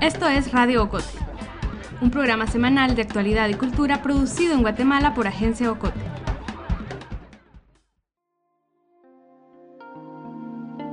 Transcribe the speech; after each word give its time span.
Esto 0.00 0.26
es 0.26 0.50
Radio 0.50 0.84
Ocote, 0.84 1.04
un 2.00 2.10
programa 2.10 2.46
semanal 2.46 2.96
de 2.96 3.02
actualidad 3.02 3.50
y 3.50 3.54
cultura 3.54 4.00
producido 4.02 4.54
en 4.54 4.62
Guatemala 4.62 5.12
por 5.12 5.26
Agencia 5.26 5.70
Ocote. 5.70 6.00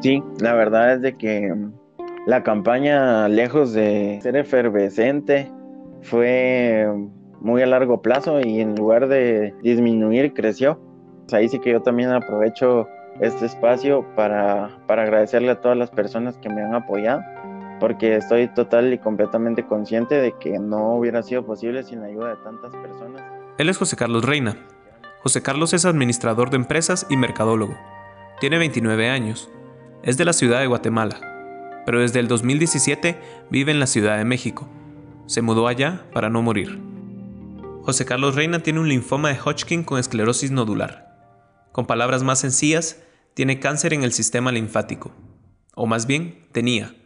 Sí, 0.02 0.22
la 0.42 0.54
verdad 0.56 0.96
es 0.96 1.02
de 1.02 1.14
que 1.14 1.56
la 2.26 2.44
campaña, 2.44 3.30
lejos 3.30 3.72
de 3.72 4.20
ser 4.22 4.36
efervescente, 4.36 5.50
fue 6.02 6.86
muy 7.40 7.62
a 7.62 7.66
largo 7.66 8.02
plazo 8.02 8.42
y 8.42 8.60
en 8.60 8.76
lugar 8.76 9.08
de 9.08 9.54
disminuir, 9.64 10.34
creció. 10.34 10.82
Ahí 11.32 11.48
sí 11.48 11.60
que 11.60 11.72
yo 11.72 11.82
también 11.82 12.10
aprovecho 12.10 12.90
este 13.22 13.46
espacio 13.46 14.06
para, 14.18 14.70
para 14.86 15.04
agradecerle 15.04 15.52
a 15.52 15.62
todas 15.62 15.78
las 15.78 15.92
personas 15.92 16.38
que 16.40 16.50
me 16.50 16.62
han 16.62 16.76
apoyado 16.76 17.22
porque 17.80 18.16
estoy 18.16 18.48
total 18.48 18.94
y 18.94 18.98
completamente 18.98 19.66
consciente 19.66 20.16
de 20.16 20.34
que 20.40 20.60
no 20.60 20.96
hubiera 20.96 21.24
sido 21.24 21.46
posible 21.46 21.84
sin 21.84 22.02
la 22.02 22.08
ayuda 22.08 22.30
de 22.30 22.36
tantas 22.38 22.76
personas. 22.76 23.22
Él 23.58 23.70
es 23.70 23.78
José 23.78 23.96
Carlos 23.96 24.24
Reina. 24.24 24.58
José 25.24 25.42
Carlos 25.42 25.74
es 25.74 25.86
administrador 25.86 26.50
de 26.50 26.58
empresas 26.58 27.06
y 27.10 27.18
mercadólogo. 27.18 27.76
Tiene 28.40 28.58
29 28.58 29.10
años. 29.10 29.50
Es 30.04 30.18
de 30.18 30.26
la 30.26 30.34
ciudad 30.34 30.60
de 30.60 30.68
Guatemala, 30.68 31.20
pero 31.86 32.00
desde 32.00 32.20
el 32.20 32.28
2017 32.28 33.18
vive 33.50 33.72
en 33.72 33.80
la 33.80 33.88
Ciudad 33.88 34.18
de 34.18 34.26
México. 34.26 34.68
Se 35.26 35.42
mudó 35.42 35.68
allá 35.68 36.06
para 36.14 36.30
no 36.30 36.42
morir. 36.42 36.80
José 37.82 38.06
Carlos 38.06 38.36
Reina 38.36 38.60
tiene 38.60 38.80
un 38.80 38.90
linfoma 38.90 39.30
de 39.30 39.40
Hodgkin 39.40 39.84
con 39.84 40.00
esclerosis 40.00 40.52
nodular. 40.52 41.08
Con 41.72 41.86
palabras 41.88 42.24
más 42.24 42.40
sencillas, 42.40 43.02
tiene 43.34 43.60
cáncer 43.60 43.94
en 43.94 44.04
el 44.04 44.14
sistema 44.14 44.52
linfático. 44.52 45.12
O 45.74 45.86
más 45.88 46.08
bien, 46.08 46.48
tenía 46.52 46.97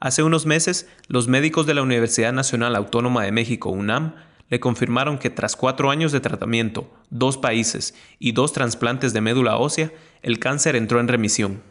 Hace 0.00 0.22
unos 0.22 0.46
meses, 0.46 0.88
los 1.08 1.26
médicos 1.26 1.66
de 1.66 1.74
la 1.74 1.82
Universidad 1.82 2.32
Nacional 2.32 2.76
Autónoma 2.76 3.24
de 3.24 3.32
México, 3.32 3.70
UNAM, 3.70 4.14
le 4.48 4.60
confirmaron 4.60 5.18
que 5.18 5.28
tras 5.28 5.56
cuatro 5.56 5.90
años 5.90 6.12
de 6.12 6.20
tratamiento, 6.20 6.90
dos 7.10 7.36
países 7.36 7.94
y 8.20 8.32
dos 8.32 8.52
trasplantes 8.52 9.12
de 9.12 9.20
médula 9.20 9.56
ósea, 9.56 9.92
el 10.22 10.38
cáncer 10.38 10.76
entró 10.76 11.00
en 11.00 11.08
remisión. 11.08 11.62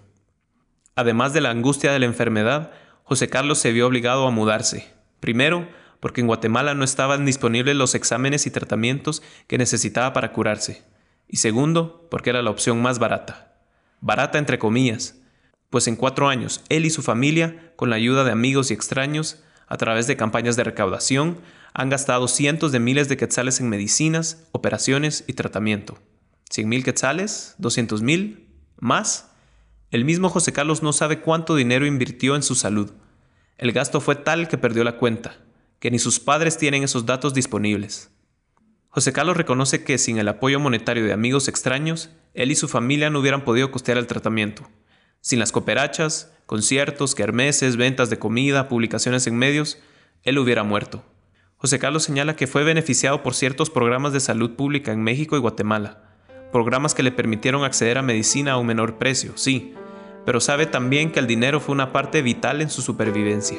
Además 0.95 1.31
de 1.31 1.42
la 1.42 1.52
angustia 1.52 1.92
de 1.94 2.00
la 2.00 2.05
enfermedad, 2.05 2.72
José 3.03 3.30
Carlos 3.30 3.59
se 3.59 3.72
vio 3.72 3.88
obligado 3.88 4.28
a 4.28 4.31
mudarse. 4.31 4.92
Primero, 5.22 5.67
porque 6.02 6.22
en 6.22 6.28
Guatemala 6.28 6.75
no 6.75 6.83
estaban 6.83 7.25
disponibles 7.25 7.75
los 7.75 7.95
exámenes 7.95 8.45
y 8.45 8.52
tratamientos 8.52 9.23
que 9.48 9.58
necesitaba 9.58 10.11
para 10.11 10.33
curarse. 10.33 10.83
Y 11.30 11.38
segundo, 11.38 12.08
porque 12.11 12.30
era 12.30 12.42
la 12.42 12.52
opción 12.52 12.81
más 12.81 13.00
barata. 13.00 13.55
Barata 14.02 14.38
entre 14.38 14.59
comillas, 14.59 15.16
pues 15.70 15.88
en 15.88 15.96
cuatro 15.96 16.30
años 16.30 16.64
él 16.70 16.86
y 16.86 16.90
su 16.90 17.02
familia, 17.02 17.73
con 17.76 17.90
la 17.90 17.96
ayuda 17.96 18.23
de 18.23 18.32
amigos 18.32 18.72
y 18.72 18.73
extraños, 18.73 19.44
a 19.68 19.78
través 19.78 20.08
de 20.08 20.18
campañas 20.18 20.56
de 20.56 20.64
recaudación, 20.64 21.40
han 21.73 21.90
gastado 21.90 22.28
cientos 22.28 22.72
de 22.72 22.80
miles 22.80 23.10
de 23.10 23.18
quetzales 23.18 23.60
en 23.60 23.70
medicinas, 23.70 24.48
operaciones 24.52 25.23
y 25.28 25.34
tratamiento. 25.34 26.00
¿Cien 26.50 26.70
mil 26.70 26.84
quetzales? 26.84 27.56
¿Doscientos 27.58 28.02
mil? 28.02 28.48
¿Más? 28.80 29.32
El 29.92 30.06
mismo 30.06 30.30
José 30.30 30.54
Carlos 30.54 30.84
no 30.84 30.94
sabe 30.94 31.20
cuánto 31.22 31.56
dinero 31.56 31.86
invirtió 31.86 32.36
en 32.36 32.44
su 32.44 32.56
salud. 32.56 32.92
El 33.58 33.72
gasto 33.72 34.02
fue 34.02 34.16
tal 34.16 34.48
que 34.48 34.58
perdió 34.58 34.84
la 34.84 34.98
cuenta, 34.98 35.38
que 35.80 35.92
ni 35.92 36.00
sus 36.00 36.20
padres 36.20 36.58
tienen 36.58 36.84
esos 36.84 37.06
datos 37.06 37.34
disponibles. 37.34 38.12
José 38.90 39.14
Carlos 39.14 39.38
reconoce 39.38 39.84
que 39.84 39.98
sin 39.98 40.18
el 40.18 40.28
apoyo 40.28 40.60
monetario 40.60 41.06
de 41.06 41.14
amigos 41.14 41.48
extraños, 41.48 42.10
él 42.34 42.52
y 42.52 42.56
su 42.56 42.68
familia 42.68 43.10
no 43.10 43.20
hubieran 43.20 43.44
podido 43.44 43.70
costear 43.72 43.98
el 43.98 44.08
tratamiento. 44.08 44.68
Sin 45.28 45.39
las 45.39 45.52
cooperachas, 45.52 46.31
conciertos, 46.45 47.14
kermeses, 47.14 47.75
ventas 47.75 48.09
de 48.09 48.17
comida, 48.17 48.70
publicaciones 48.70 49.28
en 49.28 49.36
medios, 49.36 49.78
él 50.23 50.39
hubiera 50.39 50.64
muerto. 50.64 51.03
José 51.58 51.80
Carlos 51.80 52.03
señala 52.03 52.38
que 52.38 52.48
fue 52.48 52.64
beneficiado 52.64 53.23
por 53.23 53.33
ciertos 53.33 53.70
programas 53.70 54.14
de 54.14 54.21
salud 54.21 54.52
pública 54.52 54.93
en 54.93 55.04
México 55.04 55.36
y 55.36 55.42
Guatemala, 55.42 56.02
programas 56.54 56.95
que 56.95 57.04
le 57.04 57.11
permitieron 57.11 57.66
acceder 57.66 57.98
a 57.98 58.04
medicina 58.04 58.54
a 58.54 58.58
un 58.58 58.67
menor 58.67 58.98
precio, 58.99 59.33
sí, 59.36 59.73
pero 60.26 60.39
sabe 60.39 60.66
también 60.66 61.11
que 61.11 61.20
el 61.20 61.27
dinero 61.27 61.60
fue 61.60 61.76
una 61.76 61.92
parte 61.92 62.21
vital 62.21 62.61
en 62.61 62.70
su 62.70 62.82
supervivencia. 62.82 63.58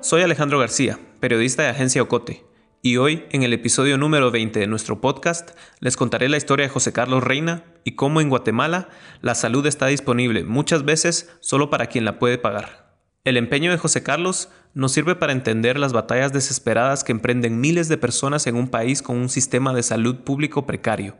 Soy 0.00 0.22
Alejandro 0.22 0.58
García, 0.58 0.98
periodista 1.20 1.62
de 1.62 1.68
Agencia 1.68 2.02
Ocote. 2.02 2.53
Y 2.86 2.98
hoy, 2.98 3.24
en 3.30 3.42
el 3.42 3.54
episodio 3.54 3.96
número 3.96 4.30
20 4.30 4.60
de 4.60 4.66
nuestro 4.66 5.00
podcast, 5.00 5.52
les 5.80 5.96
contaré 5.96 6.28
la 6.28 6.36
historia 6.36 6.66
de 6.66 6.70
José 6.70 6.92
Carlos 6.92 7.24
Reina 7.24 7.64
y 7.82 7.92
cómo 7.92 8.20
en 8.20 8.28
Guatemala 8.28 8.90
la 9.22 9.34
salud 9.34 9.64
está 9.64 9.86
disponible 9.86 10.44
muchas 10.44 10.84
veces 10.84 11.34
solo 11.40 11.70
para 11.70 11.86
quien 11.86 12.04
la 12.04 12.18
puede 12.18 12.36
pagar. 12.36 12.94
El 13.24 13.38
empeño 13.38 13.70
de 13.70 13.78
José 13.78 14.02
Carlos 14.02 14.50
nos 14.74 14.92
sirve 14.92 15.14
para 15.14 15.32
entender 15.32 15.78
las 15.78 15.94
batallas 15.94 16.34
desesperadas 16.34 17.04
que 17.04 17.12
emprenden 17.12 17.58
miles 17.58 17.88
de 17.88 17.96
personas 17.96 18.46
en 18.46 18.54
un 18.54 18.68
país 18.68 19.00
con 19.00 19.16
un 19.16 19.30
sistema 19.30 19.72
de 19.72 19.82
salud 19.82 20.16
público 20.16 20.66
precario. 20.66 21.16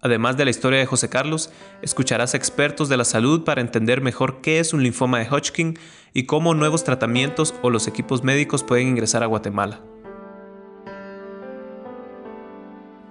Además 0.00 0.36
de 0.36 0.44
la 0.44 0.52
historia 0.52 0.78
de 0.78 0.86
José 0.86 1.08
Carlos, 1.08 1.50
escucharás 1.82 2.34
expertos 2.34 2.88
de 2.88 2.98
la 2.98 3.04
salud 3.04 3.42
para 3.42 3.62
entender 3.62 4.00
mejor 4.00 4.42
qué 4.42 4.60
es 4.60 4.72
un 4.72 4.84
linfoma 4.84 5.18
de 5.18 5.28
Hodgkin 5.28 5.76
y 6.12 6.26
cómo 6.26 6.54
nuevos 6.54 6.84
tratamientos 6.84 7.52
o 7.62 7.70
los 7.70 7.88
equipos 7.88 8.22
médicos 8.22 8.62
pueden 8.62 8.86
ingresar 8.86 9.24
a 9.24 9.26
Guatemala. 9.26 9.80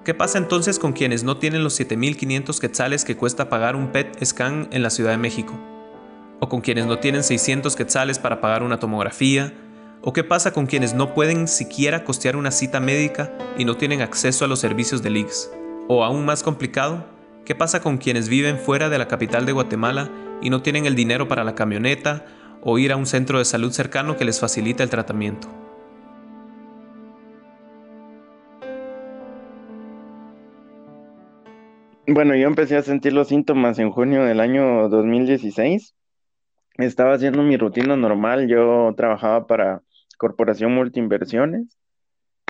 ¿Qué 0.03 0.13
pasa 0.13 0.37
entonces 0.37 0.79
con 0.79 0.91
quienes 0.91 1.23
no 1.23 1.37
tienen 1.37 1.63
los 1.63 1.79
7.500 1.79 2.59
quetzales 2.59 3.05
que 3.05 3.15
cuesta 3.15 3.47
pagar 3.47 3.77
un 3.77 3.93
PET 3.93 4.21
scan 4.25 4.67
en 4.71 4.83
la 4.83 4.89
Ciudad 4.89 5.11
de 5.11 5.17
México? 5.17 5.57
¿O 6.41 6.49
con 6.49 6.59
quienes 6.59 6.85
no 6.85 6.99
tienen 6.99 7.23
600 7.23 7.73
quetzales 7.77 8.19
para 8.19 8.41
pagar 8.41 8.63
una 8.63 8.79
tomografía? 8.79 9.53
¿O 10.01 10.11
qué 10.11 10.25
pasa 10.25 10.51
con 10.51 10.65
quienes 10.65 10.93
no 10.93 11.13
pueden 11.13 11.47
siquiera 11.47 12.03
costear 12.03 12.35
una 12.35 12.51
cita 12.51 12.81
médica 12.81 13.31
y 13.57 13.63
no 13.63 13.77
tienen 13.77 14.01
acceso 14.01 14.43
a 14.43 14.49
los 14.49 14.59
servicios 14.59 15.01
del 15.03 15.15
IGS? 15.15 15.51
¿O 15.87 16.03
aún 16.03 16.25
más 16.25 16.43
complicado, 16.43 17.05
qué 17.45 17.55
pasa 17.55 17.81
con 17.81 17.97
quienes 17.97 18.27
viven 18.27 18.57
fuera 18.57 18.89
de 18.89 18.97
la 18.97 19.07
capital 19.07 19.45
de 19.45 19.53
Guatemala 19.53 20.09
y 20.41 20.49
no 20.49 20.61
tienen 20.61 20.85
el 20.85 20.95
dinero 20.95 21.29
para 21.29 21.45
la 21.45 21.55
camioneta 21.55 22.25
o 22.61 22.77
ir 22.77 22.91
a 22.91 22.97
un 22.97 23.05
centro 23.05 23.39
de 23.39 23.45
salud 23.45 23.71
cercano 23.71 24.17
que 24.17 24.25
les 24.25 24.41
facilita 24.41 24.83
el 24.83 24.89
tratamiento? 24.89 25.62
Bueno, 32.05 32.35
yo 32.35 32.47
empecé 32.47 32.75
a 32.75 32.81
sentir 32.81 33.13
los 33.13 33.29
síntomas 33.29 33.79
en 33.79 33.89
junio 33.89 34.25
del 34.25 34.41
año 34.41 34.89
2016. 34.89 35.95
Estaba 36.77 37.13
haciendo 37.13 37.43
mi 37.43 37.55
rutina 37.55 37.95
normal. 37.95 38.49
Yo 38.49 38.93
trabajaba 38.97 39.47
para 39.47 39.83
Corporación 40.17 40.73
Multiinversiones. 40.75 41.77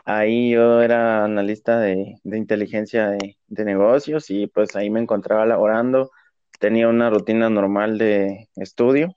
Ahí 0.06 0.52
yo 0.52 0.82
era 0.82 1.24
analista 1.24 1.80
de, 1.80 2.16
inteligencia 2.24 3.10
de, 3.10 3.38
negocios 3.48 4.32
y 4.32 4.48
pues 4.48 4.76
ahí 4.76 4.90
me 4.90 5.02
encontraba 5.02 5.46
laborando. 5.46 6.12
Tenía 6.60 6.88
una 6.90 7.12
rutina 7.12 7.50
normal 7.52 8.00
de 8.00 8.50
estudio. 8.56 9.16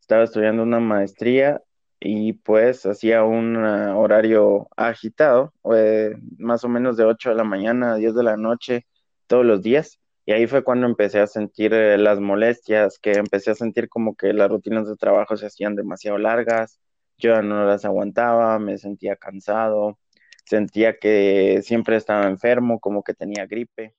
Estaba 0.00 0.24
estudiando 0.24 0.62
una 0.62 0.80
maestría 0.80 1.60
y 2.00 2.32
pues 2.34 2.86
hacía 2.86 3.24
un 3.24 3.56
horario 3.56 4.68
agitado, 4.76 5.52
eh, 5.74 6.14
más 6.38 6.64
o 6.64 6.68
menos 6.68 6.96
de 6.96 7.04
8 7.04 7.30
de 7.30 7.36
la 7.36 7.44
mañana 7.44 7.92
a 7.92 7.96
10 7.96 8.14
de 8.14 8.22
la 8.22 8.36
noche 8.38 8.86
todos 9.26 9.44
los 9.44 9.62
días. 9.62 9.98
Y 10.24 10.32
ahí 10.32 10.46
fue 10.46 10.64
cuando 10.64 10.86
empecé 10.86 11.20
a 11.20 11.26
sentir 11.26 11.72
eh, 11.72 11.98
las 11.98 12.18
molestias, 12.18 12.98
que 12.98 13.12
empecé 13.12 13.52
a 13.52 13.54
sentir 13.54 13.88
como 13.88 14.16
que 14.16 14.32
las 14.32 14.50
rutinas 14.50 14.88
de 14.88 14.96
trabajo 14.96 15.36
se 15.36 15.46
hacían 15.46 15.76
demasiado 15.76 16.18
largas, 16.18 16.80
yo 17.18 17.34
ya 17.34 17.42
no 17.42 17.64
las 17.64 17.84
aguantaba, 17.84 18.58
me 18.58 18.76
sentía 18.78 19.16
cansado, 19.16 19.98
sentía 20.44 20.98
que 20.98 21.60
siempre 21.62 21.96
estaba 21.96 22.26
enfermo, 22.26 22.80
como 22.80 23.02
que 23.02 23.14
tenía 23.14 23.46
gripe. 23.46 23.94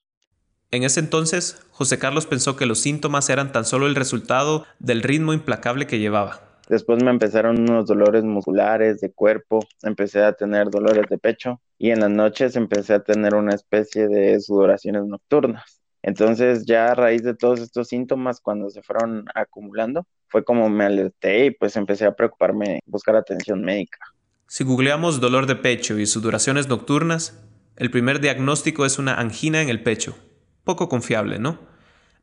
En 0.70 0.82
ese 0.82 1.00
entonces, 1.00 1.62
José 1.70 1.98
Carlos 1.98 2.26
pensó 2.26 2.56
que 2.56 2.66
los 2.66 2.80
síntomas 2.80 3.30
eran 3.30 3.52
tan 3.52 3.64
solo 3.64 3.86
el 3.86 3.94
resultado 3.94 4.66
del 4.78 5.02
ritmo 5.02 5.32
implacable 5.32 5.86
que 5.86 5.98
llevaba. 5.98 6.47
Después 6.68 7.02
me 7.02 7.10
empezaron 7.10 7.60
unos 7.60 7.86
dolores 7.86 8.24
musculares 8.24 9.00
de 9.00 9.10
cuerpo, 9.10 9.66
empecé 9.82 10.22
a 10.22 10.34
tener 10.34 10.68
dolores 10.68 11.06
de 11.08 11.16
pecho 11.16 11.62
y 11.78 11.90
en 11.90 12.00
las 12.00 12.10
noches 12.10 12.56
empecé 12.56 12.92
a 12.92 13.02
tener 13.02 13.34
una 13.34 13.54
especie 13.54 14.06
de 14.06 14.38
sudoraciones 14.38 15.04
nocturnas. 15.06 15.80
Entonces 16.02 16.66
ya 16.66 16.88
a 16.88 16.94
raíz 16.94 17.22
de 17.22 17.34
todos 17.34 17.60
estos 17.60 17.88
síntomas, 17.88 18.40
cuando 18.40 18.68
se 18.68 18.82
fueron 18.82 19.24
acumulando, 19.34 20.06
fue 20.28 20.44
como 20.44 20.68
me 20.68 20.84
alerté 20.84 21.46
y 21.46 21.50
pues 21.52 21.74
empecé 21.76 22.04
a 22.04 22.14
preocuparme, 22.14 22.80
buscar 22.84 23.16
atención 23.16 23.62
médica. 23.62 23.98
Si 24.46 24.62
googleamos 24.62 25.20
dolor 25.20 25.46
de 25.46 25.56
pecho 25.56 25.98
y 25.98 26.04
sudoraciones 26.04 26.68
nocturnas, 26.68 27.42
el 27.76 27.90
primer 27.90 28.20
diagnóstico 28.20 28.84
es 28.84 28.98
una 28.98 29.14
angina 29.14 29.62
en 29.62 29.70
el 29.70 29.82
pecho. 29.82 30.18
Poco 30.64 30.90
confiable, 30.90 31.38
¿no? 31.38 31.58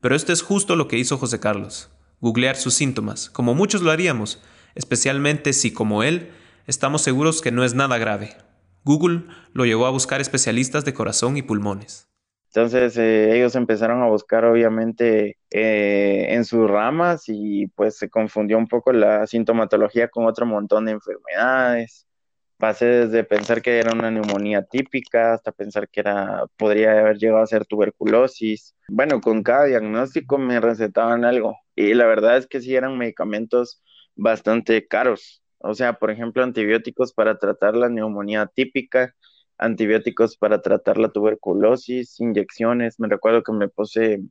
Pero 0.02 0.16
esto 0.16 0.32
es 0.32 0.44
justo 0.44 0.76
lo 0.76 0.88
que 0.88 0.98
hizo 0.98 1.18
José 1.18 1.40
Carlos 1.40 1.95
googlear 2.22 2.56
sus 2.56 2.74
síntomas, 2.74 3.30
como 3.30 3.54
muchos 3.54 3.82
lo 3.82 3.92
haríamos, 3.92 4.42
especialmente 4.76 5.54
si, 5.54 5.72
como 5.72 6.04
él, 6.04 6.30
estamos 6.68 7.02
seguros 7.02 7.42
que 7.42 7.52
no 7.52 7.64
es 7.64 7.74
nada 7.74 7.98
grave. 7.98 8.36
Google 8.84 9.24
lo 9.54 9.66
llevó 9.66 9.88
a 9.88 9.92
buscar 9.92 10.22
especialistas 10.22 10.86
de 10.86 10.94
corazón 10.94 11.38
y 11.38 11.42
pulmones. 11.42 12.08
Entonces 12.56 12.96
eh, 12.98 13.36
ellos 13.36 13.56
empezaron 13.56 14.02
a 14.02 14.08
buscar 14.08 14.46
obviamente 14.46 15.38
eh, 15.52 16.28
en 16.30 16.46
sus 16.46 16.70
ramas 16.70 17.24
y 17.28 17.68
pues 17.76 17.98
se 17.98 18.10
confundió 18.10 18.58
un 18.58 18.68
poco 18.68 18.94
la 18.94 19.28
sintomatología 19.28 20.08
con 20.08 20.26
otro 20.26 20.46
montón 20.46 20.86
de 20.86 20.94
enfermedades. 20.94 22.08
Pasé 22.58 22.86
desde 22.86 23.24
pensar 23.24 23.62
que 23.62 23.80
era 23.80 23.92
una 23.94 24.10
neumonía 24.10 24.64
típica 24.64 25.34
hasta 25.34 25.52
pensar 25.52 25.90
que 25.90 26.00
era, 26.00 26.46
podría 26.58 27.00
haber 27.00 27.18
llegado 27.18 27.44
a 27.44 27.48
ser 27.48 27.66
tuberculosis. 27.66 28.76
Bueno, 28.88 29.20
con 29.20 29.44
cada 29.44 29.66
diagnóstico 29.66 30.38
me 30.38 30.60
recetaban 30.62 31.26
algo 31.26 31.58
y 31.76 31.94
la 31.94 32.06
verdad 32.06 32.38
es 32.38 32.48
que 32.48 32.62
sí 32.62 32.76
eran 32.76 32.98
medicamentos 32.98 33.82
bastante 34.16 34.88
caros. 34.88 35.44
O 35.60 35.74
sea, 35.74 35.94
por 35.94 36.12
ejemplo, 36.12 36.44
antibióticos 36.44 37.14
para 37.14 37.38
tratar 37.40 37.76
la 37.76 37.90
neumonía 37.90 38.46
típica, 38.54 39.16
antibióticos 39.58 40.38
para 40.38 40.62
tratar 40.62 40.98
la 40.98 41.10
tuberculosis, 41.10 42.20
inyecciones. 42.20 43.00
Me 43.00 43.08
recuerdo 43.08 43.44
que 43.44 43.52
me 43.52 43.68
puse 43.68 44.22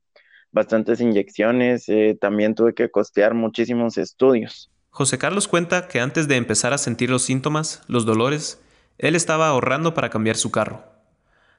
bastantes 0.52 1.00
inyecciones, 1.00 1.88
eh, 1.88 2.16
también 2.20 2.54
tuve 2.54 2.74
que 2.74 2.90
costear 2.90 3.34
muchísimos 3.34 3.98
estudios. 3.98 4.70
José 4.94 5.18
Carlos 5.18 5.48
cuenta 5.48 5.88
que 5.88 5.98
antes 5.98 6.28
de 6.28 6.36
empezar 6.36 6.72
a 6.72 6.78
sentir 6.78 7.10
los 7.10 7.22
síntomas, 7.22 7.82
los 7.88 8.06
dolores, 8.06 8.62
él 8.96 9.16
estaba 9.16 9.48
ahorrando 9.48 9.92
para 9.92 10.08
cambiar 10.08 10.36
su 10.36 10.52
carro. 10.52 10.84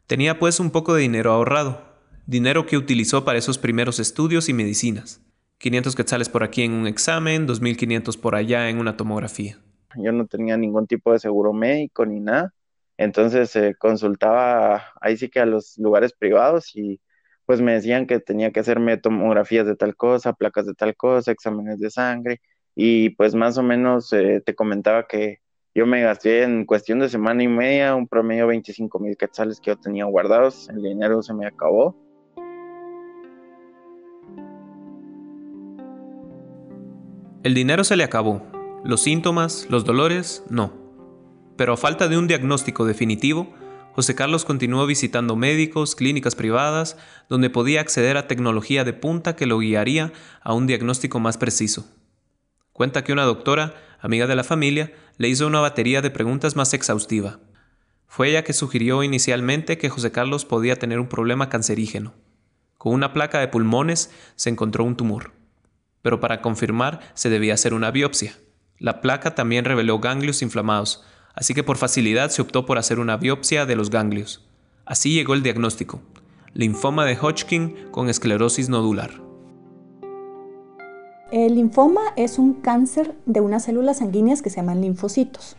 Tenía 0.07 0.39
pues 0.39 0.61
un 0.61 0.71
poco 0.71 0.93
de 0.93 1.01
dinero 1.01 1.33
ahorrado, 1.33 1.81
dinero 2.27 2.65
que 2.65 2.77
utilizó 2.77 3.25
para 3.25 3.37
esos 3.37 3.57
primeros 3.57 3.99
estudios 3.99 4.47
y 4.47 4.53
medicinas. 4.53 5.19
500 5.57 5.97
quetzales 5.97 6.29
por 6.29 6.45
aquí 6.45 6.63
en 6.63 6.71
un 6.71 6.87
examen, 6.87 7.45
2.500 7.45 8.17
por 8.17 8.35
allá 8.35 8.69
en 8.69 8.79
una 8.79 8.95
tomografía. 8.95 9.59
Yo 9.97 10.13
no 10.13 10.27
tenía 10.27 10.55
ningún 10.55 10.87
tipo 10.87 11.11
de 11.11 11.19
seguro 11.19 11.51
médico 11.51 12.05
ni 12.05 12.21
nada. 12.21 12.53
Entonces 12.95 13.53
eh, 13.57 13.75
consultaba 13.77 14.81
ahí 15.01 15.17
sí 15.17 15.27
que 15.27 15.41
a 15.41 15.45
los 15.45 15.77
lugares 15.77 16.13
privados 16.13 16.73
y 16.73 17.01
pues 17.45 17.59
me 17.59 17.73
decían 17.73 18.07
que 18.07 18.21
tenía 18.21 18.53
que 18.53 18.61
hacerme 18.61 18.95
tomografías 18.95 19.67
de 19.67 19.75
tal 19.75 19.97
cosa, 19.97 20.31
placas 20.31 20.65
de 20.65 20.73
tal 20.73 20.95
cosa, 20.95 21.33
exámenes 21.33 21.81
de 21.81 21.91
sangre 21.91 22.39
y 22.75 23.09
pues 23.11 23.33
más 23.33 23.57
o 23.57 23.63
menos 23.63 24.11
eh, 24.13 24.41
te 24.45 24.53
comentaba 24.53 25.07
que 25.07 25.39
yo 25.73 25.85
me 25.85 26.01
gasté 26.01 26.43
en 26.43 26.65
cuestión 26.65 26.99
de 26.99 27.09
semana 27.09 27.43
y 27.43 27.47
media 27.47 27.95
un 27.95 28.07
promedio 28.07 28.43
de 28.43 28.49
25 28.49 28.99
mil 28.99 29.17
quetzales 29.17 29.59
que 29.59 29.71
yo 29.71 29.77
tenía 29.77 30.05
guardados, 30.05 30.69
el 30.69 30.81
dinero 30.81 31.21
se 31.23 31.33
me 31.33 31.47
acabó. 31.47 31.95
El 37.43 37.53
dinero 37.53 37.83
se 37.83 37.95
le 37.95 38.03
acabó, 38.03 38.41
los 38.83 39.01
síntomas, 39.01 39.67
los 39.69 39.85
dolores, 39.85 40.43
no. 40.49 40.73
Pero 41.57 41.73
a 41.73 41.77
falta 41.77 42.07
de 42.07 42.17
un 42.17 42.27
diagnóstico 42.27 42.85
definitivo, 42.85 43.53
José 43.93 44.15
Carlos 44.15 44.43
continuó 44.43 44.85
visitando 44.85 45.35
médicos, 45.35 45.95
clínicas 45.95 46.35
privadas, 46.35 46.97
donde 47.29 47.49
podía 47.49 47.81
acceder 47.81 48.17
a 48.17 48.27
tecnología 48.27 48.83
de 48.83 48.93
punta 48.93 49.35
que 49.35 49.45
lo 49.45 49.59
guiaría 49.59 50.11
a 50.41 50.53
un 50.53 50.67
diagnóstico 50.67 51.19
más 51.19 51.37
preciso. 51.37 51.85
Cuenta 52.75 53.05
que 53.05 53.13
una 53.13 53.23
doctora, 53.23 53.73
amiga 54.01 54.27
de 54.27 54.35
la 54.35 54.43
familia, 54.43 54.91
le 55.15 55.29
hizo 55.29 55.47
una 55.47 55.61
batería 55.61 56.01
de 56.01 56.11
preguntas 56.11 56.57
más 56.57 56.73
exhaustiva. 56.73 57.39
Fue 58.05 58.27
ella 58.27 58.43
que 58.43 58.51
sugirió 58.51 59.01
inicialmente 59.01 59.77
que 59.77 59.87
José 59.87 60.11
Carlos 60.11 60.43
podía 60.43 60.75
tener 60.75 60.99
un 60.99 61.07
problema 61.07 61.47
cancerígeno. 61.47 62.15
Con 62.77 62.93
una 62.93 63.13
placa 63.13 63.39
de 63.39 63.47
pulmones 63.47 64.11
se 64.35 64.49
encontró 64.49 64.83
un 64.83 64.97
tumor. 64.97 65.31
Pero 66.01 66.19
para 66.19 66.41
confirmar 66.41 66.99
se 67.13 67.29
debía 67.29 67.53
hacer 67.53 67.73
una 67.73 67.91
biopsia. 67.91 68.35
La 68.77 68.99
placa 68.99 69.35
también 69.35 69.63
reveló 69.63 69.99
ganglios 69.99 70.41
inflamados, 70.41 71.05
así 71.33 71.53
que 71.53 71.63
por 71.63 71.77
facilidad 71.77 72.29
se 72.29 72.41
optó 72.41 72.65
por 72.65 72.77
hacer 72.77 72.99
una 72.99 73.15
biopsia 73.15 73.65
de 73.65 73.77
los 73.77 73.89
ganglios. 73.89 74.49
Así 74.85 75.13
llegó 75.13 75.33
el 75.33 75.43
diagnóstico, 75.43 76.01
linfoma 76.53 77.05
de 77.05 77.17
Hodgkin 77.17 77.89
con 77.91 78.09
esclerosis 78.09 78.67
nodular. 78.67 79.24
El 81.31 81.55
linfoma 81.55 82.01
es 82.15 82.37
un 82.37 82.53
cáncer 82.53 83.15
de 83.25 83.41
unas 83.41 83.63
células 83.63 83.97
sanguíneas 83.97 84.41
que 84.41 84.51
se 84.51 84.57
llaman 84.57 84.81
linfocitos. 84.81 85.57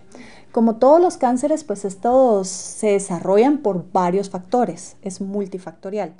Como 0.53 0.77
todos 0.77 1.01
los 1.01 1.17
cánceres, 1.17 1.65
pues 1.65 1.85
estos 1.85 2.49
se 2.49 2.93
desarrollan 2.93 3.59
por 3.59 3.91
varios 3.93 4.31
factores, 4.31 4.97
es 5.03 5.21
multifactorial. 5.21 6.15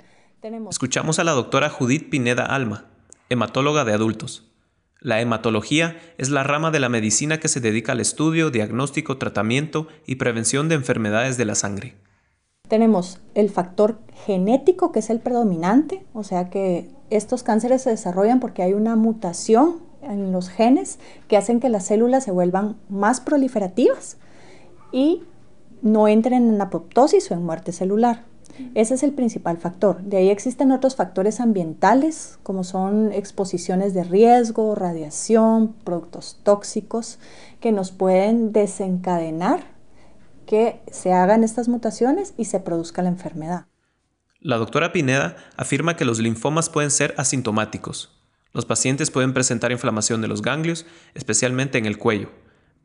Escuchamos 0.69 1.17
a 1.19 1.23
la 1.23 1.31
doctora 1.31 1.69
Judith 1.69 2.09
Pineda 2.09 2.45
Alma, 2.45 2.85
hematóloga 3.29 3.85
de 3.85 3.93
adultos. 3.93 4.51
La 4.99 5.21
hematología 5.21 5.97
es 6.17 6.29
la 6.29 6.43
rama 6.43 6.69
de 6.69 6.79
la 6.79 6.89
medicina 6.89 7.39
que 7.39 7.47
se 7.47 7.61
dedica 7.61 7.93
al 7.93 8.01
estudio, 8.01 8.51
diagnóstico, 8.51 9.17
tratamiento 9.17 9.87
y 10.05 10.15
prevención 10.15 10.69
de 10.69 10.75
enfermedades 10.75 11.37
de 11.37 11.45
la 11.45 11.55
sangre. 11.55 11.95
Tenemos 12.67 13.19
el 13.33 13.49
factor 13.49 13.99
genético, 14.25 14.91
que 14.91 14.99
es 14.99 15.09
el 15.09 15.19
predominante, 15.19 16.05
o 16.13 16.23
sea 16.23 16.49
que 16.49 16.89
estos 17.09 17.43
cánceres 17.43 17.81
se 17.81 17.91
desarrollan 17.91 18.39
porque 18.39 18.63
hay 18.63 18.73
una 18.73 18.95
mutación 18.95 19.77
en 20.01 20.31
los 20.31 20.49
genes 20.49 20.99
que 21.27 21.37
hacen 21.37 21.59
que 21.59 21.69
las 21.69 21.85
células 21.85 22.23
se 22.23 22.31
vuelvan 22.31 22.77
más 22.89 23.21
proliferativas 23.21 24.17
y 24.91 25.23
no 25.81 26.07
entren 26.07 26.47
en 26.47 26.61
apoptosis 26.61 27.29
o 27.31 27.33
en 27.33 27.43
muerte 27.43 27.71
celular. 27.71 28.23
Ese 28.73 28.95
es 28.95 29.03
el 29.03 29.13
principal 29.13 29.57
factor. 29.57 30.01
De 30.01 30.17
ahí 30.17 30.29
existen 30.29 30.71
otros 30.71 30.95
factores 30.95 31.39
ambientales, 31.39 32.39
como 32.41 32.63
son 32.63 33.11
exposiciones 33.11 33.93
de 33.93 34.03
riesgo, 34.03 34.73
radiación, 34.73 35.75
productos 35.83 36.39
tóxicos, 36.41 37.19
que 37.59 37.71
nos 37.71 37.91
pueden 37.91 38.53
desencadenar 38.53 39.59
que 40.47 40.81
se 40.89 41.13
hagan 41.13 41.43
estas 41.43 41.67
mutaciones 41.67 42.33
y 42.37 42.45
se 42.45 42.59
produzca 42.59 43.03
la 43.03 43.09
enfermedad. 43.09 43.66
La 44.47 44.55
doctora 44.55 44.93
Pineda 44.93 45.35
afirma 45.57 45.97
que 45.97 46.05
los 46.05 46.19
linfomas 46.19 46.69
pueden 46.69 46.89
ser 46.89 47.13
asintomáticos. 47.17 48.17
Los 48.53 48.65
pacientes 48.65 49.11
pueden 49.11 49.33
presentar 49.33 49.73
inflamación 49.73 50.21
de 50.21 50.29
los 50.29 50.41
ganglios, 50.41 50.85
especialmente 51.15 51.77
en 51.77 51.85
el 51.85 51.97
cuello, 51.97 52.29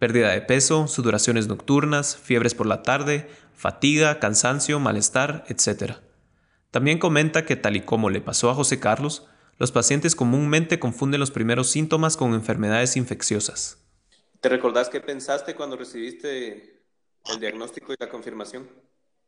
pérdida 0.01 0.31
de 0.31 0.41
peso, 0.41 0.89
sudoraciones 0.89 1.47
nocturnas, 1.47 2.17
fiebres 2.17 2.57
por 2.57 2.67
la 2.67 2.83
tarde, 2.83 3.31
fatiga, 3.55 4.19
cansancio, 4.19 4.81
malestar, 4.81 5.45
etc. 5.47 5.99
También 6.73 6.99
comenta 6.99 7.47
que 7.47 7.55
tal 7.55 7.77
y 7.77 7.83
como 7.83 8.11
le 8.11 8.21
pasó 8.21 8.51
a 8.51 8.57
José 8.57 8.81
Carlos, 8.81 9.29
los 9.59 9.71
pacientes 9.71 10.17
comúnmente 10.17 10.81
confunden 10.81 11.21
los 11.21 11.31
primeros 11.31 11.71
síntomas 11.71 12.17
con 12.17 12.35
enfermedades 12.35 12.97
infecciosas. 12.97 13.79
¿Te 14.41 14.49
recordás 14.49 14.89
qué 14.89 15.01
pensaste 15.01 15.55
cuando 15.55 15.77
recibiste 15.77 16.83
el 17.33 17.39
diagnóstico 17.39 17.93
y 17.93 17.97
la 18.01 18.09
confirmación? 18.09 18.69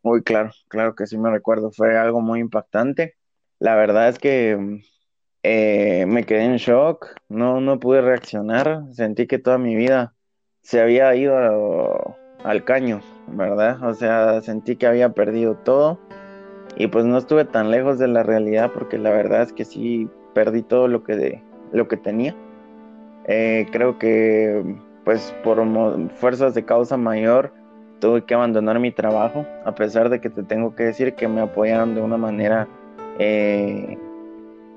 Muy 0.04 0.22
claro, 0.22 0.50
claro 0.68 0.94
que 0.94 1.06
sí 1.06 1.16
me 1.16 1.30
recuerdo, 1.30 1.72
fue 1.72 1.96
algo 1.96 2.20
muy 2.20 2.38
impactante. 2.38 3.14
La 3.58 3.74
verdad 3.74 4.10
es 4.10 4.18
que 4.18 4.82
eh, 5.42 6.04
me 6.06 6.24
quedé 6.24 6.44
en 6.44 6.56
shock, 6.56 7.06
no, 7.30 7.62
no 7.62 7.80
pude 7.80 8.02
reaccionar, 8.02 8.82
sentí 8.92 9.26
que 9.26 9.38
toda 9.38 9.56
mi 9.56 9.74
vida 9.74 10.14
se 10.60 10.82
había 10.82 11.14
ido 11.16 12.18
al 12.44 12.64
caño, 12.64 13.00
¿verdad? 13.28 13.82
O 13.82 13.94
sea, 13.94 14.42
sentí 14.42 14.76
que 14.76 14.86
había 14.86 15.14
perdido 15.14 15.56
todo 15.56 15.98
y 16.76 16.88
pues 16.88 17.06
no 17.06 17.16
estuve 17.16 17.46
tan 17.46 17.70
lejos 17.70 17.98
de 17.98 18.08
la 18.08 18.22
realidad 18.22 18.72
porque 18.74 18.98
la 18.98 19.10
verdad 19.10 19.40
es 19.44 19.54
que 19.54 19.64
sí 19.64 20.10
perdí 20.34 20.62
todo 20.62 20.86
lo 20.86 21.02
que, 21.02 21.42
lo 21.72 21.88
que 21.88 21.96
tenía. 21.96 22.36
Eh, 23.26 23.66
creo 23.72 23.98
que 23.98 24.76
pues 25.02 25.34
por 25.42 25.58
fuerzas 26.16 26.52
de 26.52 26.66
causa 26.66 26.98
mayor 26.98 27.54
tuve 28.04 28.22
que 28.22 28.34
abandonar 28.34 28.78
mi 28.80 28.90
trabajo, 28.90 29.46
a 29.64 29.74
pesar 29.74 30.10
de 30.10 30.20
que 30.20 30.28
te 30.28 30.42
tengo 30.42 30.74
que 30.74 30.82
decir 30.82 31.14
que 31.14 31.26
me 31.26 31.40
apoyaron 31.40 31.94
de 31.94 32.02
una 32.02 32.18
manera 32.18 32.68
eh, 33.18 33.96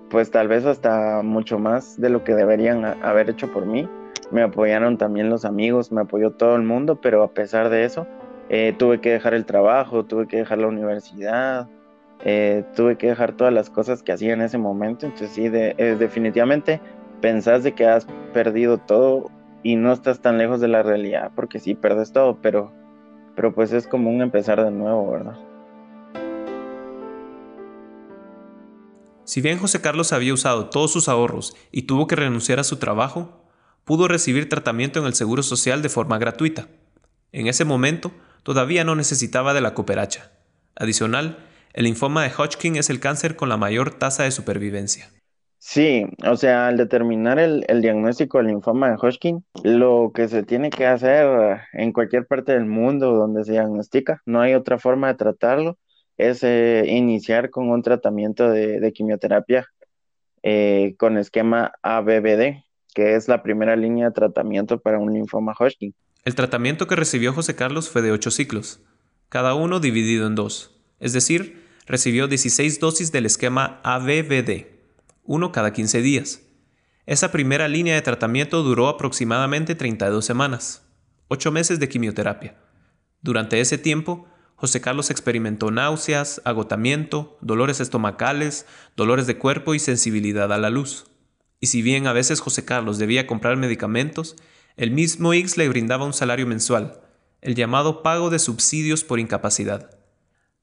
pues 0.10 0.32
tal 0.32 0.48
vez 0.48 0.64
hasta 0.64 1.22
mucho 1.24 1.60
más 1.60 2.00
de 2.00 2.10
lo 2.10 2.24
que 2.24 2.34
deberían 2.34 2.86
haber 2.86 3.30
hecho 3.30 3.52
por 3.52 3.66
mí 3.66 3.86
me 4.32 4.44
apoyaron 4.44 4.98
también 4.98 5.30
los 5.30 5.44
amigos, 5.44 5.92
me 5.92 6.00
apoyó 6.00 6.32
todo 6.32 6.56
el 6.56 6.64
mundo, 6.64 7.02
pero 7.02 7.22
a 7.22 7.34
pesar 7.34 7.70
de 7.70 7.84
eso, 7.84 8.08
eh, 8.48 8.74
tuve 8.78 9.02
que 9.02 9.12
dejar 9.12 9.34
el 9.34 9.46
trabajo, 9.46 10.06
tuve 10.06 10.26
que 10.28 10.38
dejar 10.38 10.60
la 10.60 10.68
universidad, 10.68 11.68
eh, 12.24 12.64
tuve 12.78 12.96
que 12.96 13.08
dejar 13.08 13.34
todas 13.34 13.54
las 13.54 13.70
cosas 13.70 14.04
que 14.04 14.14
hacía 14.14 14.32
en 14.32 14.42
ese 14.42 14.58
momento. 14.58 15.06
Entonces 15.06 15.32
sí, 15.32 15.50
definitivamente 15.50 16.80
pensás 17.20 17.64
de 17.64 17.74
que 17.74 17.88
has 17.88 18.08
perdido 18.34 18.78
todo 18.78 19.30
y 19.64 19.76
no 19.76 19.92
estás 19.92 20.22
tan 20.22 20.38
lejos 20.38 20.62
de 20.62 20.70
la 20.70 20.82
realidad, 20.82 21.32
porque 21.36 21.60
sí, 21.60 21.76
perdes 21.76 22.14
todo, 22.14 22.38
pero, 22.42 22.72
pero 23.38 23.54
pues 23.54 23.72
es 23.72 23.86
como 23.86 24.10
un 24.10 24.24
empezar 24.24 24.64
de 24.64 24.72
nuevo, 24.72 25.12
¿verdad? 25.12 25.38
Si 29.26 29.42
bien 29.42 29.60
José 29.60 29.80
Carlos 29.80 30.12
había 30.12 30.34
usado 30.34 30.72
todos 30.72 30.92
sus 30.92 31.08
ahorros 31.08 31.56
y 31.72 31.84
tuvo 31.84 32.08
que 32.08 32.16
renunciar 32.16 32.60
a 32.60 32.64
su 32.64 32.78
trabajo, 32.78 33.48
pudo 33.86 34.08
recibir 34.08 34.50
tratamiento 34.50 35.00
en 35.00 35.06
el 35.06 35.14
Seguro 35.14 35.44
Social 35.44 35.84
de 35.84 35.90
forma 35.90 36.18
gratuita. 36.18 36.68
En 37.32 37.46
ese 37.46 37.64
momento, 37.64 38.12
todavía 38.42 38.84
no 38.84 38.96
necesitaba 38.96 39.54
de 39.54 39.62
la 39.62 39.76
cooperacha. 39.76 40.32
Adicional, 40.76 41.46
el 41.74 41.84
linfoma 41.84 42.24
de 42.24 42.34
Hodgkin 42.36 42.76
es 42.76 42.90
el 42.90 43.00
cáncer 43.00 43.36
con 43.36 43.50
la 43.50 43.58
mayor 43.58 43.94
tasa 43.94 44.24
de 44.24 44.32
supervivencia. 44.32 45.12
Sí, 45.60 46.06
o 46.26 46.38
sea, 46.38 46.68
al 46.68 46.78
determinar 46.78 47.40
el, 47.40 47.66
diagnóstico 47.82 48.38
del 48.38 48.48
linfoma 48.48 48.90
de 48.90 48.98
Hodgkin, 49.02 49.44
lo 49.64 50.12
que 50.14 50.28
se 50.28 50.44
tiene 50.44 50.70
que 50.70 50.86
hacer 50.86 51.62
en 51.74 51.92
cualquier 51.92 52.28
parte 52.28 52.54
del 52.54 52.66
mundo 52.66 53.14
donde 53.14 53.44
se 53.44 53.54
diagnostica, 53.54 54.22
no 54.26 54.40
hay 54.40 54.54
otra 54.54 54.78
forma 54.78 55.08
de 55.08 55.16
tratarlo, 55.16 55.78
es 56.18 56.44
eh, 56.44 56.84
iniciar 56.88 57.50
con 57.50 57.70
un 57.70 57.82
tratamiento 57.82 58.50
de, 58.50 58.92
quimioterapia 58.94 59.68
eh, 60.44 60.96
con 60.98 61.18
esquema 61.18 61.74
ABBD, 61.82 62.64
que 62.94 63.16
es 63.16 63.28
la 63.28 63.42
primera 63.42 63.76
línea 63.76 64.08
de 64.08 64.14
tratamiento 64.14 64.80
para 64.80 65.00
un 65.00 65.14
linfoma 65.14 65.54
Hodgkin. 65.58 65.94
El 66.24 66.36
tratamiento 66.36 66.88
que 66.88 66.96
recibió 66.96 67.34
José 67.34 67.56
Carlos 67.56 67.90
fue 67.90 68.02
de 68.02 68.12
ocho 68.12 68.32
ciclos, 68.32 68.82
cada 69.30 69.56
uno 69.56 69.80
dividido 69.80 70.28
en 70.28 70.36
dos, 70.36 70.80
es 71.00 71.14
decir, 71.14 71.66
recibió 71.88 72.28
16 72.28 72.80
dosis 72.80 73.12
del 73.12 73.26
esquema 73.26 73.82
ABBD, 73.84 74.77
uno 75.28 75.52
cada 75.52 75.74
15 75.74 76.02
días. 76.02 76.42
Esa 77.06 77.32
primera 77.32 77.68
línea 77.68 77.94
de 77.96 78.02
tratamiento 78.02 78.64
duró 78.64 78.88
aproximadamente 78.88 79.76
32 79.76 80.26
semanas, 80.26 80.84
ocho 81.28 81.52
meses 81.52 81.80
de 81.80 81.88
quimioterapia. 81.88 82.58
Durante 83.22 83.60
ese 83.60 83.78
tiempo, 83.78 84.28
José 84.56 84.82
Carlos 84.82 85.12
experimentó 85.12 85.70
náuseas, 85.70 86.42
agotamiento, 86.44 87.38
dolores 87.42 87.80
estomacales, 87.80 88.66
dolores 88.96 89.28
de 89.28 89.38
cuerpo 89.38 89.76
y 89.76 89.80
sensibilidad 89.80 90.52
a 90.52 90.58
la 90.58 90.72
luz. 90.72 91.06
Y 91.60 91.68
si 91.68 91.82
bien 91.82 92.08
a 92.08 92.14
veces 92.14 92.40
José 92.40 92.66
Carlos 92.66 92.98
debía 92.98 93.28
comprar 93.28 93.56
medicamentos, 93.58 94.36
el 94.76 94.92
mismo 94.92 95.34
X 95.34 95.58
le 95.58 95.70
brindaba 95.70 96.06
un 96.06 96.14
salario 96.14 96.48
mensual, 96.48 97.02
el 97.42 97.56
llamado 97.56 98.02
pago 98.02 98.30
de 98.30 98.40
subsidios 98.40 99.04
por 99.04 99.20
incapacidad. 99.20 99.92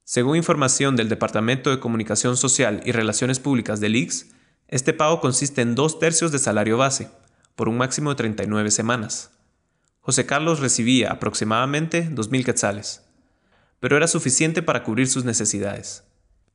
Según 0.04 0.36
información 0.36 0.96
del 0.96 1.08
Departamento 1.08 1.70
de 1.70 1.80
Comunicación 1.80 2.36
Social 2.36 2.82
y 2.84 2.92
Relaciones 2.92 3.40
Públicas 3.40 3.80
del 3.80 3.96
IX, 3.96 4.33
este 4.74 4.92
pago 4.92 5.20
consiste 5.20 5.62
en 5.62 5.74
dos 5.74 5.98
tercios 5.98 6.32
de 6.32 6.38
salario 6.38 6.76
base, 6.76 7.10
por 7.54 7.68
un 7.68 7.78
máximo 7.78 8.10
de 8.10 8.16
39 8.16 8.70
semanas. 8.70 9.30
José 10.00 10.26
Carlos 10.26 10.60
recibía 10.60 11.10
aproximadamente 11.10 12.10
2.000 12.10 12.44
quetzales 12.44 13.04
pero 13.84 13.98
era 13.98 14.06
suficiente 14.06 14.62
para 14.62 14.82
cubrir 14.82 15.08
sus 15.08 15.26
necesidades. 15.26 16.04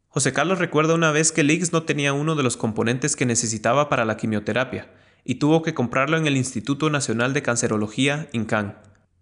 José 0.07 0.33
Carlos 0.33 0.57
recuerda 0.57 0.95
una 0.95 1.11
vez 1.11 1.31
que 1.31 1.43
Liggs 1.43 1.71
no 1.71 1.83
tenía 1.83 2.11
uno 2.11 2.33
de 2.33 2.41
los 2.41 2.57
componentes 2.57 3.15
que 3.15 3.27
necesitaba 3.27 3.87
para 3.87 4.03
la 4.03 4.17
quimioterapia 4.17 4.91
y 5.23 5.35
tuvo 5.35 5.61
que 5.61 5.75
comprarlo 5.75 6.17
en 6.17 6.25
el 6.25 6.37
Instituto 6.37 6.89
Nacional 6.89 7.33
de 7.33 7.43
Cancerología, 7.43 8.27
INCAN. 8.31 8.79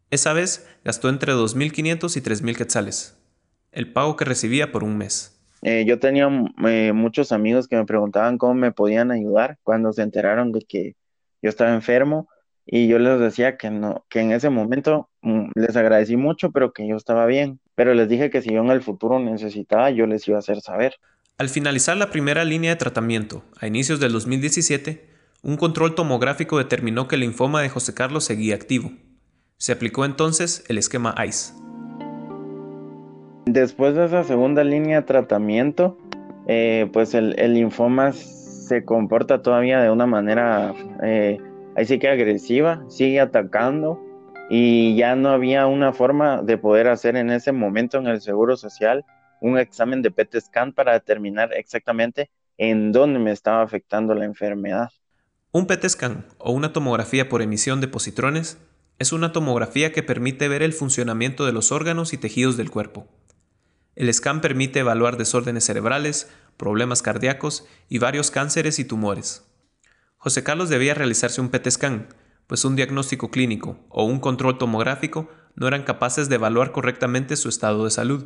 Esa 0.10 0.32
vez 0.32 0.66
gastó 0.86 1.10
entre 1.10 1.34
2.500 1.34 2.16
y 2.16 2.22
3.000 2.22 2.56
quetzales, 2.56 3.18
el 3.74 3.92
pago 3.92 4.16
que 4.16 4.24
recibía 4.24 4.72
por 4.72 4.86
un 4.86 4.98
mes. 4.98 5.37
Eh, 5.68 5.84
yo 5.86 6.00
tenía 6.00 6.30
eh, 6.66 6.94
muchos 6.94 7.32
amigos 7.32 7.68
que 7.68 7.76
me 7.76 7.86
preguntaban 7.86 8.38
cómo 8.38 8.54
me 8.54 8.72
podían 8.72 9.12
ayudar 9.12 9.58
cuando 9.64 9.92
se 9.92 10.02
enteraron 10.02 10.52
de 10.52 10.62
que 10.62 10.96
yo 11.42 11.50
estaba 11.50 11.74
enfermo 11.74 12.30
y 12.66 12.88
yo 12.88 13.00
les 13.00 13.20
decía 13.20 13.58
que 13.58 13.70
no, 13.70 14.06
que 14.10 14.22
en 14.22 14.32
ese 14.32 14.50
momento 14.50 15.10
mm, 15.22 15.50
les 15.56 15.76
agradecí 15.76 16.16
mucho, 16.16 16.52
pero 16.52 16.72
que 16.72 16.88
yo 16.88 16.96
estaba 16.96 17.26
bien 17.26 17.60
pero 17.78 17.94
les 17.94 18.10
dije 18.10 18.32
que 18.32 18.42
si 18.42 18.52
yo 18.52 18.62
en 18.62 18.72
el 18.72 18.82
futuro 18.82 19.20
necesitaba, 19.20 19.92
yo 19.92 20.08
les 20.08 20.28
iba 20.28 20.38
a 20.38 20.40
hacer 20.40 20.62
saber. 20.62 20.96
Al 21.38 21.48
finalizar 21.48 21.96
la 21.96 22.10
primera 22.10 22.44
línea 22.44 22.72
de 22.72 22.76
tratamiento, 22.76 23.44
a 23.60 23.68
inicios 23.68 24.00
del 24.00 24.14
2017, 24.14 25.08
un 25.44 25.58
control 25.58 25.94
tomográfico 25.94 26.58
determinó 26.58 27.08
que 27.08 27.14
el 27.14 27.22
linfoma 27.22 27.62
de 27.62 27.70
José 27.70 27.94
Carlos 27.94 28.24
seguía 28.24 28.56
activo. 28.56 28.94
Se 29.58 29.74
aplicó 29.74 30.06
entonces 30.06 30.64
el 30.70 30.80
esquema 30.80 31.14
ICE. 31.24 31.67
Después 33.50 33.96
de 33.96 34.06
esa 34.06 34.26
segunda 34.26 34.62
línea 34.66 35.00
de 35.00 35.08
tratamiento, 35.08 35.98
eh, 36.48 36.90
pues 36.92 37.14
el, 37.14 37.34
linfoma 37.54 38.12
se 38.12 38.84
comporta 38.84 39.42
todavía 39.42 39.82
de 39.82 39.90
una 39.90 40.06
manera, 40.06 40.74
eh, 41.02 41.38
ahí 41.78 41.86
sí 41.86 41.98
que 41.98 42.10
agresiva, 42.10 42.84
sigue 42.90 43.22
atacando 43.22 44.04
y 44.50 44.98
ya 44.98 45.16
no 45.16 45.30
había 45.30 45.66
una 45.66 45.94
forma 45.94 46.42
de 46.42 46.58
poder 46.58 46.90
hacer 46.90 47.16
en 47.16 47.30
ese 47.30 47.54
momento 47.54 48.00
en 48.00 48.08
el 48.08 48.20
Seguro 48.20 48.58
Social 48.58 49.06
un 49.40 49.58
examen 49.58 50.02
de 50.02 50.12
PET 50.12 50.42
scan 50.42 50.74
para 50.74 50.92
determinar 50.92 51.54
exactamente 51.54 52.30
en 52.58 52.92
dónde 52.92 53.18
me 53.18 53.32
estaba 53.32 53.62
afectando 53.62 54.14
la 54.14 54.26
enfermedad. 54.26 54.90
Un 55.54 55.68
PET 55.68 55.88
scan 55.88 56.26
o 56.38 56.52
una 56.52 56.74
tomografía 56.74 57.30
por 57.30 57.42
emisión 57.42 57.80
de 57.80 57.88
positrones 57.88 58.58
es 59.00 59.14
una 59.14 59.32
tomografía 59.32 59.94
que 59.94 60.04
permite 60.04 60.50
ver 60.50 60.64
el 60.64 60.74
funcionamiento 60.74 61.46
de 61.46 61.54
los 61.54 61.72
órganos 61.72 62.12
y 62.12 62.18
tejidos 62.18 62.58
del 62.58 62.72
cuerpo. 62.72 63.08
El 63.98 64.14
scan 64.14 64.42
permite 64.42 64.82
evaluar 64.82 65.18
desórdenes 65.18 65.64
cerebrales, 65.64 66.30
problemas 66.56 67.02
cardíacos 67.02 67.66
y 67.90 67.98
varios 67.98 68.30
cánceres 68.30 68.78
y 68.78 68.86
tumores. 68.86 69.44
José 70.18 70.44
Carlos 70.44 70.70
debía 70.70 70.94
realizarse 70.94 71.42
un 71.42 71.50
PET 71.50 71.72
scan, 71.72 72.14
pues 72.46 72.64
un 72.64 72.76
diagnóstico 72.76 73.32
clínico 73.32 73.80
o 73.90 74.04
un 74.04 74.20
control 74.20 74.60
tomográfico 74.60 75.32
no 75.56 75.68
eran 75.68 75.82
capaces 75.82 76.30
de 76.30 76.36
evaluar 76.36 76.74
correctamente 76.74 77.36
su 77.36 77.50
estado 77.50 77.86
de 77.86 77.90
salud. 77.90 78.26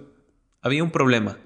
Había 0.62 0.84
un 0.84 0.92
problema. 0.92 1.38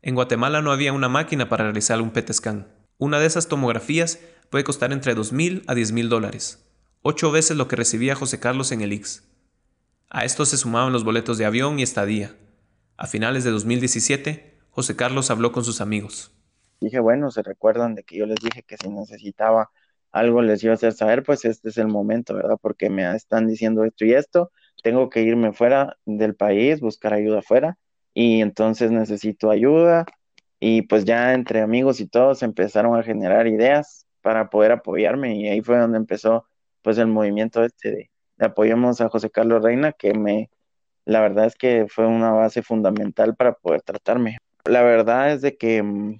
En 0.00 0.14
Guatemala 0.14 0.62
no 0.62 0.72
había 0.72 0.94
una 0.94 1.10
máquina 1.10 1.50
para 1.50 1.64
realizar 1.64 2.00
un 2.00 2.10
PET 2.10 2.32
scan. 2.32 2.68
Una 2.96 3.20
de 3.20 3.26
esas 3.26 3.48
tomografías 3.48 4.18
puede 4.48 4.64
costar 4.64 4.94
entre 4.94 5.14
2.000 5.14 5.62
a 5.66 5.74
10.000 5.74 6.08
dólares, 6.08 6.66
ocho 7.02 7.30
veces 7.30 7.58
lo 7.58 7.68
que 7.68 7.76
recibía 7.76 8.14
José 8.14 8.40
Carlos 8.40 8.72
en 8.72 8.80
el 8.80 8.94
IX. 8.94 9.24
A 10.08 10.24
esto 10.24 10.46
se 10.46 10.56
sumaban 10.56 10.94
los 10.94 11.04
boletos 11.04 11.36
de 11.36 11.44
avión 11.44 11.78
y 11.78 11.82
estadía. 11.82 12.34
A 12.96 13.08
finales 13.08 13.42
de 13.42 13.50
2017, 13.50 14.54
José 14.70 14.94
Carlos 14.94 15.30
habló 15.32 15.50
con 15.50 15.64
sus 15.64 15.80
amigos. 15.80 16.32
Dije, 16.80 17.00
bueno, 17.00 17.32
se 17.32 17.42
recuerdan 17.42 17.96
de 17.96 18.04
que 18.04 18.16
yo 18.16 18.26
les 18.26 18.36
dije 18.36 18.62
que 18.62 18.76
si 18.76 18.88
necesitaba 18.88 19.70
algo 20.12 20.42
les 20.42 20.62
iba 20.62 20.72
a 20.72 20.76
hacer 20.76 20.92
saber, 20.92 21.24
pues 21.24 21.44
este 21.44 21.70
es 21.70 21.78
el 21.78 21.88
momento, 21.88 22.34
¿verdad? 22.34 22.56
Porque 22.60 22.90
me 22.90 23.12
están 23.16 23.48
diciendo 23.48 23.82
esto 23.84 24.04
y 24.04 24.12
esto, 24.12 24.52
tengo 24.84 25.10
que 25.10 25.22
irme 25.22 25.52
fuera 25.52 25.96
del 26.04 26.36
país, 26.36 26.80
buscar 26.80 27.14
ayuda 27.14 27.40
afuera, 27.40 27.78
y 28.12 28.40
entonces 28.40 28.92
necesito 28.92 29.50
ayuda, 29.50 30.06
y 30.60 30.82
pues 30.82 31.04
ya 31.04 31.34
entre 31.34 31.62
amigos 31.62 31.98
y 31.98 32.06
todos 32.06 32.44
empezaron 32.44 32.96
a 32.96 33.02
generar 33.02 33.48
ideas 33.48 34.06
para 34.22 34.50
poder 34.50 34.70
apoyarme, 34.70 35.36
y 35.36 35.48
ahí 35.48 35.62
fue 35.62 35.78
donde 35.78 35.98
empezó 35.98 36.46
pues 36.80 36.98
el 36.98 37.08
movimiento 37.08 37.64
este 37.64 37.90
de, 37.90 38.10
de 38.36 38.46
apoyamos 38.46 39.00
a 39.00 39.08
José 39.08 39.30
Carlos 39.30 39.64
Reina, 39.64 39.90
que 39.92 40.14
me, 40.14 40.48
la 41.04 41.20
verdad 41.20 41.46
es 41.46 41.54
que 41.56 41.86
fue 41.88 42.06
una 42.06 42.32
base 42.32 42.62
fundamental 42.62 43.36
para 43.36 43.54
poder 43.54 43.82
tratarme. 43.82 44.38
La 44.64 44.82
verdad 44.82 45.32
es 45.32 45.42
de 45.42 45.56
que, 45.56 45.82
mm, 45.82 46.18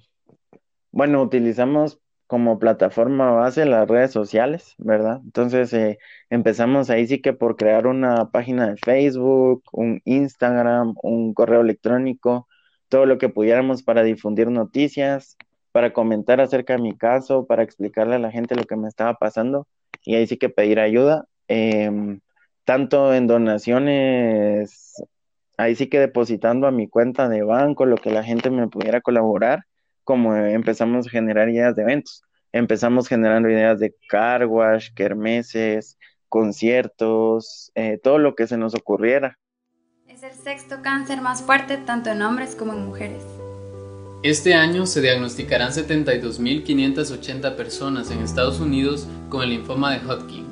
bueno, 0.91 1.21
utilizamos 1.21 1.99
como 2.27 2.59
plataforma 2.59 3.31
base 3.31 3.65
las 3.65 3.87
redes 3.87 4.11
sociales, 4.11 4.75
¿verdad? 4.77 5.21
Entonces 5.23 5.71
eh, 5.73 5.99
empezamos 6.29 6.89
ahí 6.89 7.07
sí 7.07 7.21
que 7.21 7.33
por 7.33 7.55
crear 7.55 7.87
una 7.87 8.31
página 8.31 8.67
de 8.69 8.77
Facebook, 8.77 9.63
un 9.71 10.01
Instagram, 10.05 10.95
un 11.03 11.33
correo 11.33 11.61
electrónico, 11.61 12.47
todo 12.89 13.05
lo 13.05 13.17
que 13.17 13.29
pudiéramos 13.29 13.83
para 13.83 14.03
difundir 14.03 14.49
noticias, 14.49 15.37
para 15.71 15.93
comentar 15.93 16.41
acerca 16.41 16.73
de 16.73 16.81
mi 16.81 16.95
caso, 16.97 17.45
para 17.45 17.63
explicarle 17.63 18.15
a 18.15 18.19
la 18.19 18.31
gente 18.31 18.55
lo 18.55 18.63
que 18.63 18.75
me 18.75 18.87
estaba 18.87 19.15
pasando 19.15 19.67
y 20.03 20.15
ahí 20.15 20.27
sí 20.27 20.37
que 20.37 20.49
pedir 20.49 20.79
ayuda, 20.79 21.25
em, 21.47 22.21
tanto 22.65 23.13
en 23.13 23.27
donaciones, 23.27 24.95
ahí 25.57 25.75
sí 25.75 25.87
que 25.87 25.99
depositando 25.99 26.67
a 26.67 26.71
mi 26.71 26.87
cuenta 26.87 27.29
de 27.29 27.43
banco 27.43 27.85
lo 27.85 27.97
que 27.97 28.11
la 28.11 28.23
gente 28.23 28.49
me 28.49 28.67
pudiera 28.67 29.01
colaborar 29.01 29.65
como 30.03 30.35
empezamos 30.35 31.07
a 31.07 31.09
generar 31.09 31.49
ideas 31.49 31.75
de 31.75 31.81
eventos. 31.81 32.23
Empezamos 32.53 33.07
generando 33.07 33.49
ideas 33.49 33.79
de 33.79 33.93
car 34.07 34.45
wash, 34.45 34.89
kermeses, 34.93 35.97
conciertos, 36.29 37.71
eh, 37.75 37.99
todo 38.01 38.19
lo 38.19 38.35
que 38.35 38.47
se 38.47 38.57
nos 38.57 38.75
ocurriera. 38.75 39.37
Es 40.07 40.23
el 40.23 40.33
sexto 40.33 40.81
cáncer 40.81 41.21
más 41.21 41.41
fuerte 41.41 41.77
tanto 41.77 42.11
en 42.11 42.21
hombres 42.21 42.55
como 42.55 42.73
en 42.73 42.85
mujeres. 42.85 43.23
Este 44.23 44.53
año 44.53 44.85
se 44.85 45.01
diagnosticarán 45.01 45.71
72.580 45.71 47.55
personas 47.55 48.09
en 48.11 48.19
Estados 48.19 48.59
Unidos 48.59 49.07
con 49.29 49.43
el 49.43 49.49
linfoma 49.49 49.91
de 49.91 50.05
Hodgkin. 50.05 50.45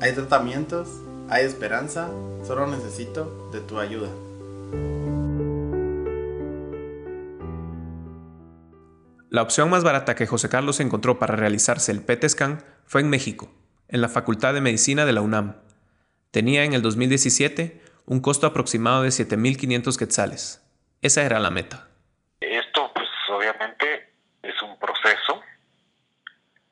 Hay 0.00 0.12
tratamientos, 0.12 1.01
hay 1.32 1.46
esperanza, 1.46 2.10
solo 2.44 2.66
necesito 2.66 3.48
de 3.52 3.62
tu 3.62 3.80
ayuda. 3.80 4.10
La 9.30 9.40
opción 9.40 9.70
más 9.70 9.82
barata 9.82 10.14
que 10.14 10.26
José 10.26 10.50
Carlos 10.50 10.78
encontró 10.80 11.18
para 11.18 11.34
realizarse 11.34 11.90
el 11.90 12.04
PET 12.04 12.28
scan 12.28 12.62
fue 12.84 13.00
en 13.00 13.08
México, 13.08 13.50
en 13.88 14.02
la 14.02 14.10
Facultad 14.10 14.52
de 14.52 14.60
Medicina 14.60 15.06
de 15.06 15.14
la 15.14 15.22
UNAM. 15.22 15.56
Tenía 16.30 16.64
en 16.64 16.74
el 16.74 16.82
2017 16.82 17.80
un 18.04 18.20
costo 18.20 18.46
aproximado 18.46 19.02
de 19.02 19.08
7.500 19.08 19.98
quetzales. 19.98 20.62
Esa 21.00 21.22
era 21.22 21.40
la 21.40 21.50
meta. 21.50 21.88
Esto, 22.40 22.92
pues 22.94 23.08
obviamente, 23.30 24.12
es 24.42 24.60
un 24.60 24.78
proceso. 24.78 25.40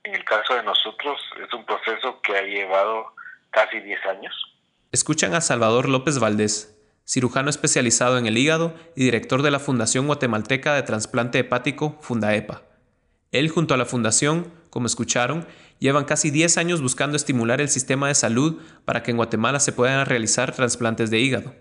En 0.05 0.17
el 0.17 0.25
caso 0.27 0.55
de 0.55 0.63
nosotros, 0.65 1.19
es 1.43 1.51
un 1.55 1.65
proceso 1.65 2.21
que 2.21 2.37
ha 2.37 2.43
llevado 2.43 3.15
casi 3.51 3.81
10 3.81 4.07
años. 4.07 4.40
Escuchan 4.93 5.35
a 5.35 5.41
Salvador 5.41 5.89
López 5.89 6.19
Valdés, 6.19 6.77
cirujano 7.05 7.49
especializado 7.49 8.19
en 8.19 8.27
el 8.27 8.37
hígado 8.37 8.75
y 8.97 9.05
director 9.05 9.43
de 9.43 9.53
la 9.53 9.61
Fundación 9.61 10.09
Guatemalteca 10.09 10.75
de 10.75 10.83
Transplante 10.83 11.39
Hepático, 11.39 11.97
Fundaepa. 12.01 12.65
Él 13.31 13.51
junto 13.51 13.73
a 13.73 13.77
la 13.77 13.87
Fundación, 13.87 14.53
como 14.69 14.87
escucharon, 14.87 15.47
llevan 15.79 16.07
casi 16.07 16.33
10 16.33 16.59
años 16.59 16.83
buscando 16.83 17.17
estimular 17.17 17.61
el 17.61 17.69
sistema 17.69 18.09
de 18.09 18.17
salud 18.17 18.61
para 18.85 19.05
que 19.05 19.13
en 19.13 19.17
Guatemala 19.17 19.61
se 19.61 19.71
puedan 19.71 20.05
realizar 20.07 20.53
trasplantes 20.53 21.09
de 21.09 21.21
hígado. 21.21 21.55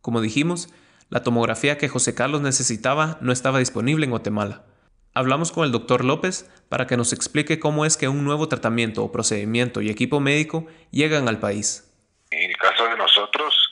Como 0.00 0.22
dijimos, 0.22 0.70
La 1.10 1.22
tomografía 1.22 1.76
que 1.76 1.90
José 1.90 2.14
Carlos 2.14 2.40
necesitaba 2.40 3.18
no 3.20 3.32
estaba 3.32 3.58
disponible 3.58 4.06
en 4.06 4.12
Guatemala. 4.12 4.64
Hablamos 5.12 5.52
con 5.52 5.66
el 5.66 5.72
doctor 5.72 6.06
López 6.06 6.48
para 6.70 6.86
que 6.86 6.96
nos 6.96 7.12
explique 7.12 7.58
cómo 7.58 7.84
es 7.84 7.98
que 7.98 8.08
un 8.08 8.24
nuevo 8.24 8.48
tratamiento 8.48 9.04
o 9.04 9.12
procedimiento 9.12 9.82
y 9.82 9.90
equipo 9.90 10.20
médico 10.20 10.66
llegan 10.90 11.28
al 11.28 11.38
país. 11.38 11.92
En 12.32 12.50
el 12.50 12.56
caso 12.56 12.84
de 12.86 12.96
nosotros 12.96 13.70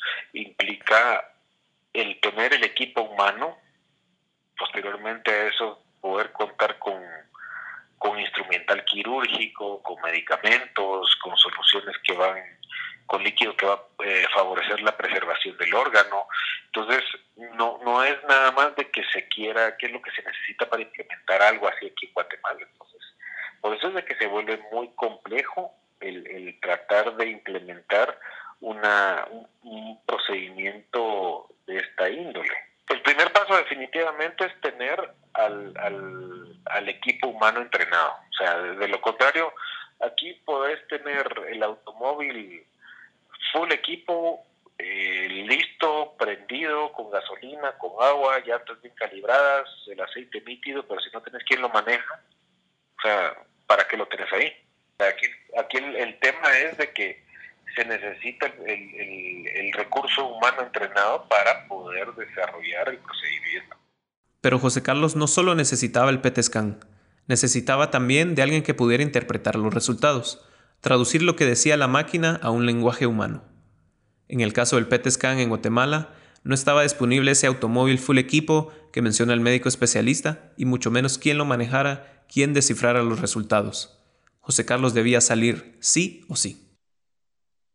el 1.93 2.21
tener 2.21 2.55
el 2.55 2.65
equipo 2.65 3.03
humano, 3.03 3.59
posteriormente 4.59 5.31
a 5.31 5.47
eso 5.49 5.83
poder 6.01 6.33
contar 6.33 6.79
con, 6.79 7.03
con 7.99 8.19
instrumental 8.19 8.85
quirúrgico, 8.85 9.83
con 9.83 10.01
medicamentos, 10.03 11.17
con 11.23 11.37
soluciones 11.37 11.97
que 12.05 12.13
van 12.15 12.61
con 13.11 13.25
líquido 13.25 13.57
que 13.57 13.67
va 13.67 13.75
a 13.75 14.05
eh, 14.05 14.25
favorecer 14.33 14.81
la 14.83 14.97
preservación 14.97 15.57
del 15.57 15.75
órgano. 15.75 16.29
Entonces, 16.67 17.03
no, 17.57 17.81
no 17.85 18.05
es 18.05 18.17
nada 18.29 18.53
más 18.53 18.77
de 18.77 18.89
que 18.89 19.03
se 19.13 19.27
quiera, 19.27 19.77
qué 19.77 19.87
es 19.87 19.93
lo 19.93 20.01
que 20.01 20.13
se 20.13 20.23
necesita 20.23 20.71
para 20.71 20.83
implementar 20.83 21.43
algo 21.43 21.67
así 21.67 21.87
aquí 21.87 22.07
en 22.07 22.13
Guatemala. 22.13 22.61
Entonces, 22.61 23.01
por 23.61 23.75
eso 23.75 23.89
es 23.89 23.95
de 23.95 24.05
que 24.05 24.15
se 24.15 24.29
vuelve 24.29 24.59
muy 24.71 24.91
complejo 24.95 25.75
el, 25.99 26.25
el 26.29 26.61
tratar 26.61 27.17
de 27.17 27.31
implementar 27.31 28.17
una, 28.61 29.27
un, 29.63 30.01
procedimiento 30.07 31.49
de 31.67 31.79
esta 31.79 32.09
índole. 32.09 32.53
El 32.89 33.03
primer 33.03 33.33
paso 33.33 33.57
definitivamente 33.57 34.45
es 34.45 34.61
tener 34.61 34.99
al, 35.35 35.73
al, 35.79 36.61
al 36.67 36.89
equipo 36.89 37.29
humano 37.29 37.61
entrenado. 37.61 38.13
O 38.31 38.35
sea, 38.37 38.59
de 38.61 38.89
lo 38.89 39.01
contrario, 39.01 39.53
aquí 40.01 40.35
podés 40.45 40.87
tener 40.89 41.27
el 41.49 41.63
automóvil 41.63 42.67
full 43.53 43.71
equipo, 43.73 44.45
eh, 44.79 45.29
listo, 45.29 46.15
prendido, 46.19 46.93
con 46.93 47.11
gasolina, 47.11 47.73
con 47.73 47.93
agua, 48.03 48.41
llantas 48.41 48.81
bien 48.81 48.95
calibradas, 48.95 49.69
el 49.89 50.01
aceite 50.01 50.41
nítido, 50.41 50.87
pero 50.87 51.01
si 51.01 51.11
no 51.11 51.21
tenés 51.23 51.45
quien 51.45 51.61
lo 51.61 51.69
maneja, 51.69 52.23
o 52.99 53.03
sea, 53.03 53.37
¿para 53.67 53.87
qué 53.87 53.97
lo 53.97 54.07
tenés 54.07 54.33
ahí? 54.33 54.53
Aquí, 54.99 55.27
aquí 55.59 55.79
el, 55.79 56.19
tema 56.19 56.59
es 56.59 56.77
de 56.77 56.93
que 56.93 57.25
se 57.75 57.85
necesita 57.85 58.47
el, 58.67 59.73
recurso 59.73 60.27
humano 60.27 60.63
entrenado 60.63 61.27
para 61.29 61.67
poder 61.67 62.09
desarrollar 62.15 62.89
el 62.89 62.99
procedimiento. 62.99 63.77
Pero 64.41 64.59
José 64.59 64.83
Carlos 64.83 65.17
no 65.17 65.27
solo 65.27 65.55
necesitaba 65.55 66.11
el 66.11 66.21
PET 66.21 66.43
scan, 66.43 66.85
necesitaba 67.27 67.91
también 67.91 68.35
de 68.35 68.43
alguien 68.43 68.63
que 68.63 68.75
pudiera 68.75 69.03
interpretar 69.03 69.57
los 69.57 69.73
resultados 69.73 70.45
traducir 70.81 71.23
lo 71.23 71.37
que 71.37 71.47
decía 71.47 71.77
la 71.77 71.89
máquina 71.89 72.39
a 72.43 72.51
un 72.51 72.67
lenguaje 72.67 73.07
humano. 73.07 73.45
En 74.29 74.41
el 74.41 74.53
caso 74.53 74.77
del 74.77 74.87
PET 74.87 75.11
scan 75.11 75.39
en 75.39 75.49
Guatemala, 75.49 76.15
no 76.43 76.55
estaba 76.55 76.83
disponible 76.83 77.33
ese 77.33 77.47
automóvil 77.47 77.99
full 77.99 78.19
equipo 78.19 78.73
que 78.93 79.03
menciona 79.03 79.35
el 79.35 79.41
médico 79.41 79.69
especialista 79.69 80.53
y 80.57 80.65
mucho 80.65 80.91
menos 80.91 81.19
quién 81.19 81.37
lo 81.37 81.45
manejara, 81.45 82.25
quién 82.33 82.55
descifrara 82.55 83.03
los 83.03 83.21
resultados. 83.21 83.99
José 84.41 84.65
Carlos 84.65 84.95
debía 84.95 85.21
salir 85.21 85.77
sí 85.81 86.25
o 86.29 86.37
sí. 86.37 86.70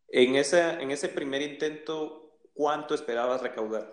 En 0.09 0.35
ese, 0.35 0.61
en 0.81 0.91
ese 0.91 1.09
primer 1.09 1.41
intento, 1.41 2.37
¿cuánto 2.53 2.95
esperabas 2.95 3.41
recaudar? 3.41 3.91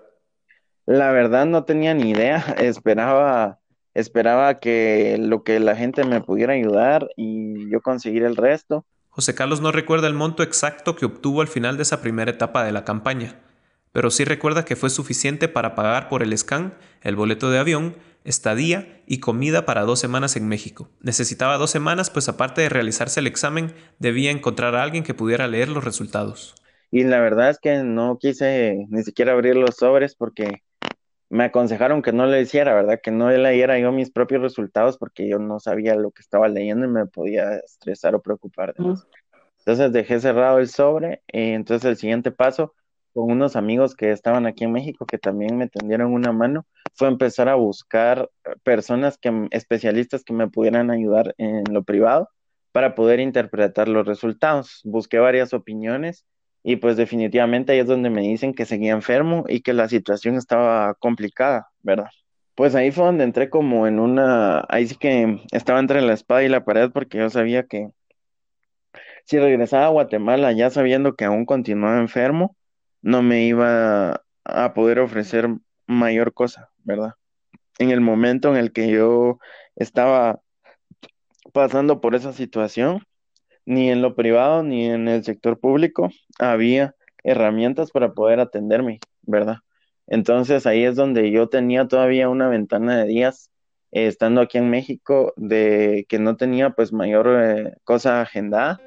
La 0.86 1.12
verdad 1.12 1.46
no 1.46 1.64
tenía 1.64 1.94
ni 1.94 2.10
idea, 2.10 2.36
esperaba, 2.58 3.60
esperaba 3.94 4.58
que 4.58 5.16
lo 5.18 5.42
que 5.42 5.60
la 5.60 5.76
gente 5.76 6.04
me 6.04 6.20
pudiera 6.20 6.54
ayudar 6.54 7.08
y 7.16 7.70
yo 7.70 7.80
conseguir 7.80 8.24
el 8.24 8.36
resto. 8.36 8.84
José 9.08 9.34
Carlos 9.34 9.60
no 9.60 9.72
recuerda 9.72 10.06
el 10.06 10.14
monto 10.14 10.42
exacto 10.42 10.96
que 10.96 11.04
obtuvo 11.04 11.42
al 11.42 11.48
final 11.48 11.76
de 11.76 11.82
esa 11.82 12.00
primera 12.00 12.30
etapa 12.30 12.64
de 12.64 12.72
la 12.72 12.84
campaña, 12.84 13.40
pero 13.92 14.10
sí 14.10 14.24
recuerda 14.24 14.64
que 14.64 14.76
fue 14.76 14.88
suficiente 14.88 15.48
para 15.48 15.74
pagar 15.74 16.08
por 16.08 16.22
el 16.22 16.36
scan, 16.36 16.74
el 17.02 17.14
boleto 17.14 17.50
de 17.50 17.58
avión, 17.58 17.94
estadía 18.24 19.02
y 19.06 19.18
comida 19.18 19.64
para 19.64 19.82
dos 19.82 19.98
semanas 20.00 20.36
en 20.36 20.48
México. 20.48 20.88
Necesitaba 21.00 21.58
dos 21.58 21.70
semanas, 21.70 22.10
pues 22.10 22.28
aparte 22.28 22.60
de 22.62 22.68
realizarse 22.68 23.20
el 23.20 23.26
examen, 23.26 23.74
debía 23.98 24.30
encontrar 24.30 24.74
a 24.74 24.82
alguien 24.82 25.04
que 25.04 25.14
pudiera 25.14 25.48
leer 25.48 25.68
los 25.68 25.84
resultados. 25.84 26.54
Y 26.90 27.04
la 27.04 27.20
verdad 27.20 27.50
es 27.50 27.58
que 27.58 27.82
no 27.82 28.18
quise 28.18 28.86
ni 28.90 29.02
siquiera 29.02 29.32
abrir 29.32 29.56
los 29.56 29.76
sobres 29.76 30.14
porque 30.14 30.62
me 31.30 31.44
aconsejaron 31.44 32.02
que 32.02 32.12
no 32.12 32.26
le 32.26 32.42
hiciera, 32.42 32.74
¿verdad? 32.74 33.00
Que 33.02 33.10
no 33.10 33.30
leyera 33.30 33.78
yo 33.78 33.90
mis 33.90 34.10
propios 34.10 34.42
resultados 34.42 34.98
porque 34.98 35.26
yo 35.26 35.38
no 35.38 35.58
sabía 35.60 35.94
lo 35.94 36.10
que 36.10 36.20
estaba 36.20 36.46
leyendo 36.48 36.84
y 36.84 36.90
me 36.90 37.06
podía 37.06 37.56
estresar 37.56 38.14
o 38.14 38.20
preocupar. 38.20 38.74
Entonces 38.76 39.92
dejé 39.92 40.20
cerrado 40.20 40.58
el 40.58 40.68
sobre 40.68 41.22
entonces 41.28 41.88
el 41.88 41.96
siguiente 41.96 42.32
paso 42.32 42.74
con 43.14 43.30
unos 43.30 43.56
amigos 43.56 43.94
que 43.94 44.10
estaban 44.10 44.44
aquí 44.44 44.64
en 44.64 44.72
México 44.72 45.06
que 45.06 45.16
también 45.16 45.56
me 45.56 45.68
tendieron 45.68 46.12
una 46.12 46.32
mano 46.32 46.66
fue 46.94 47.08
empezar 47.08 47.48
a 47.48 47.54
buscar 47.54 48.28
personas 48.62 49.18
que 49.18 49.48
especialistas 49.50 50.24
que 50.24 50.32
me 50.32 50.48
pudieran 50.48 50.90
ayudar 50.90 51.34
en 51.38 51.64
lo 51.70 51.82
privado 51.82 52.28
para 52.72 52.94
poder 52.94 53.20
interpretar 53.20 53.88
los 53.88 54.06
resultados. 54.06 54.80
Busqué 54.84 55.18
varias 55.18 55.52
opiniones 55.54 56.24
y 56.62 56.76
pues 56.76 56.96
definitivamente 56.96 57.72
ahí 57.72 57.80
es 57.80 57.86
donde 57.86 58.10
me 58.10 58.22
dicen 58.22 58.54
que 58.54 58.66
seguía 58.66 58.92
enfermo 58.92 59.44
y 59.48 59.60
que 59.60 59.72
la 59.72 59.88
situación 59.88 60.36
estaba 60.36 60.94
complicada, 60.94 61.68
¿verdad? 61.82 62.08
Pues 62.54 62.74
ahí 62.74 62.90
fue 62.90 63.04
donde 63.06 63.24
entré 63.24 63.50
como 63.50 63.86
en 63.86 63.98
una, 63.98 64.64
ahí 64.68 64.86
sí 64.86 64.96
que 64.96 65.40
estaba 65.52 65.80
entre 65.80 66.02
la 66.02 66.12
espada 66.12 66.44
y 66.44 66.48
la 66.48 66.64
pared 66.64 66.90
porque 66.92 67.18
yo 67.18 67.30
sabía 67.30 67.64
que 67.64 67.88
si 69.24 69.38
regresaba 69.38 69.86
a 69.86 69.90
Guatemala 69.90 70.52
ya 70.52 70.70
sabiendo 70.70 71.14
que 71.14 71.24
aún 71.24 71.46
continuaba 71.46 71.98
enfermo, 71.98 72.56
no 73.00 73.22
me 73.22 73.44
iba 73.44 74.22
a 74.44 74.74
poder 74.74 75.00
ofrecer 75.00 75.48
mayor 75.92 76.32
cosa, 76.32 76.70
¿verdad? 76.84 77.14
En 77.78 77.90
el 77.90 78.00
momento 78.00 78.50
en 78.50 78.56
el 78.56 78.72
que 78.72 78.90
yo 78.90 79.38
estaba 79.76 80.40
pasando 81.52 82.00
por 82.00 82.14
esa 82.14 82.32
situación, 82.32 83.02
ni 83.64 83.90
en 83.90 84.02
lo 84.02 84.14
privado 84.14 84.62
ni 84.62 84.86
en 84.86 85.08
el 85.08 85.24
sector 85.24 85.58
público 85.58 86.10
había 86.38 86.94
herramientas 87.24 87.90
para 87.90 88.12
poder 88.12 88.40
atenderme, 88.40 89.00
¿verdad? 89.22 89.58
Entonces 90.06 90.66
ahí 90.66 90.84
es 90.84 90.96
donde 90.96 91.30
yo 91.30 91.48
tenía 91.48 91.86
todavía 91.86 92.28
una 92.28 92.48
ventana 92.48 92.98
de 92.98 93.06
días 93.06 93.50
eh, 93.92 94.06
estando 94.06 94.40
aquí 94.40 94.58
en 94.58 94.70
México 94.70 95.32
de 95.36 96.06
que 96.08 96.18
no 96.18 96.36
tenía 96.36 96.70
pues 96.70 96.92
mayor 96.92 97.28
eh, 97.40 97.74
cosa 97.84 98.20
agendada 98.20 98.80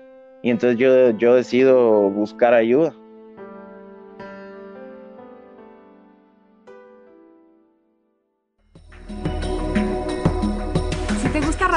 y 0.43 0.51
entonces 0.51 0.77
yo, 0.77 1.11
yo 1.17 1.35
decido 1.35 2.09
buscar 2.09 2.53
ayuda. 2.53 2.95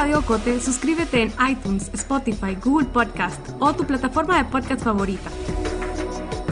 Radio 0.01 0.23
Cote, 0.23 0.61
suscríbete 0.61 1.23
en 1.23 1.33
iTunes, 1.51 1.91
Spotify, 1.93 2.57
Google 2.65 2.87
Podcast 2.87 3.45
o 3.59 3.75
tu 3.75 3.85
plataforma 3.85 4.39
de 4.39 4.49
podcast 4.49 4.85
favorita. 4.85 5.29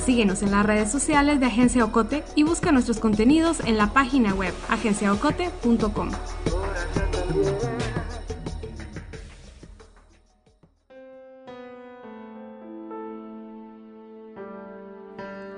Síguenos 0.05 0.43
en 0.43 0.51
las 0.51 0.67
redes 0.67 0.91
sociales 0.91 1.39
de 1.39 1.47
Agencia 1.47 1.85
Ocote 1.85 2.25
y 2.35 2.43
busca 2.43 2.73
nuestros 2.73 2.99
contenidos 2.99 3.61
en 3.61 3.77
la 3.77 3.93
página 3.93 4.35
web 4.35 4.53
agenciaocote.com. 4.69 6.11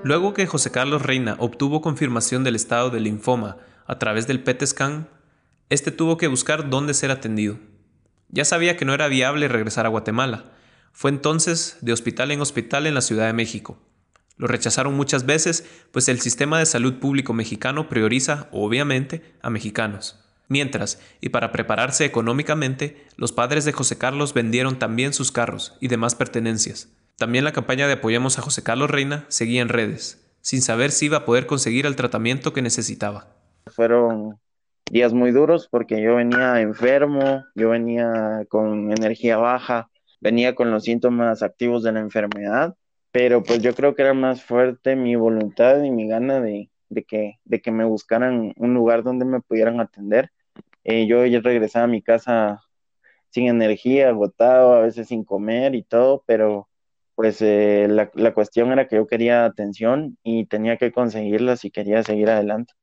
Luego 0.03 0.35
que 0.35 0.45
José 0.45 0.69
Carlos 0.69 1.01
Reina 1.01 1.37
obtuvo 1.39 1.81
confirmación 1.81 2.43
del 2.43 2.55
estado 2.55 2.91
del 2.91 3.05
linfoma 3.05 3.57
a 3.87 3.97
través 3.97 4.27
del 4.27 4.43
PET 4.43 4.63
scan, 4.67 5.09
este 5.69 5.89
tuvo 5.89 6.17
que 6.17 6.27
buscar 6.27 6.69
dónde 6.69 6.93
ser 6.93 7.09
atendido. 7.09 7.57
Ya 8.29 8.45
sabía 8.45 8.77
que 8.77 8.85
no 8.85 8.93
era 8.93 9.07
viable 9.07 9.47
regresar 9.47 9.85
a 9.85 9.89
Guatemala. 9.89 10.45
Fue 10.91 11.09
entonces 11.09 11.77
de 11.81 11.93
hospital 11.93 12.31
en 12.31 12.41
hospital 12.41 12.87
en 12.87 12.93
la 12.93 13.01
Ciudad 13.01 13.25
de 13.25 13.33
México. 13.33 13.79
Lo 14.37 14.47
rechazaron 14.47 14.93
muchas 14.93 15.25
veces, 15.25 15.65
pues 15.91 16.07
el 16.07 16.21
sistema 16.21 16.59
de 16.59 16.65
salud 16.65 16.99
público 16.99 17.33
mexicano 17.33 17.89
prioriza, 17.89 18.47
obviamente, 18.51 19.35
a 19.41 19.49
mexicanos. 19.49 20.23
Mientras, 20.47 21.01
y 21.21 21.29
para 21.29 21.51
prepararse 21.51 22.05
económicamente, 22.05 23.05
los 23.17 23.31
padres 23.31 23.65
de 23.65 23.73
José 23.73 23.97
Carlos 23.97 24.33
vendieron 24.33 24.79
también 24.79 25.13
sus 25.13 25.31
carros 25.31 25.75
y 25.79 25.89
demás 25.89 26.15
pertenencias. 26.15 26.89
También 27.17 27.43
la 27.43 27.51
campaña 27.51 27.85
de 27.85 27.93
Apoyamos 27.93 28.39
a 28.39 28.41
José 28.41 28.63
Carlos 28.63 28.89
Reina 28.89 29.25
seguía 29.27 29.61
en 29.61 29.69
redes, 29.69 30.25
sin 30.41 30.61
saber 30.61 30.91
si 30.91 31.07
iba 31.07 31.17
a 31.17 31.25
poder 31.25 31.45
conseguir 31.45 31.85
el 31.85 31.97
tratamiento 31.97 32.53
que 32.53 32.61
necesitaba. 32.61 33.27
Fueron 33.67 34.39
días 34.89 35.13
muy 35.13 35.31
duros 35.31 35.67
porque 35.69 36.01
yo 36.01 36.15
venía 36.15 36.61
enfermo, 36.61 37.43
yo 37.55 37.69
venía 37.69 38.45
con 38.49 38.91
energía 38.91 39.37
baja, 39.37 39.89
venía 40.21 40.55
con 40.55 40.71
los 40.71 40.83
síntomas 40.83 41.43
activos 41.43 41.83
de 41.83 41.91
la 41.91 41.99
enfermedad, 41.99 42.75
pero 43.11 43.43
pues 43.43 43.61
yo 43.61 43.73
creo 43.75 43.95
que 43.95 44.03
era 44.03 44.13
más 44.13 44.43
fuerte 44.43 44.95
mi 44.95 45.15
voluntad 45.15 45.81
y 45.83 45.91
mi 45.91 46.07
gana 46.07 46.39
de, 46.41 46.69
que, 47.07 47.39
de 47.43 47.61
que 47.61 47.71
me 47.71 47.85
buscaran 47.85 48.53
un 48.57 48.73
lugar 48.73 49.03
donde 49.03 49.25
me 49.25 49.41
pudieran 49.41 49.79
atender. 49.79 50.31
Eh, 50.83 51.07
yo 51.07 51.25
ya 51.25 51.39
regresaba 51.41 51.85
a 51.85 51.87
mi 51.87 52.01
casa 52.01 52.61
sin 53.29 53.47
energía, 53.47 54.09
agotado, 54.09 54.73
a 54.73 54.81
veces 54.81 55.07
sin 55.07 55.23
comer 55.23 55.75
y 55.75 55.83
todo, 55.83 56.23
pero 56.27 56.69
pues 57.15 57.41
eh, 57.41 57.87
la, 57.89 58.11
la 58.15 58.33
cuestión 58.33 58.71
era 58.71 58.87
que 58.87 58.95
yo 58.95 59.07
quería 59.07 59.45
atención 59.45 60.17
y 60.23 60.45
tenía 60.45 60.77
que 60.77 60.91
conseguirla 60.91 61.57
si 61.57 61.71
quería 61.71 62.03
seguir 62.03 62.29
adelante. 62.29 62.73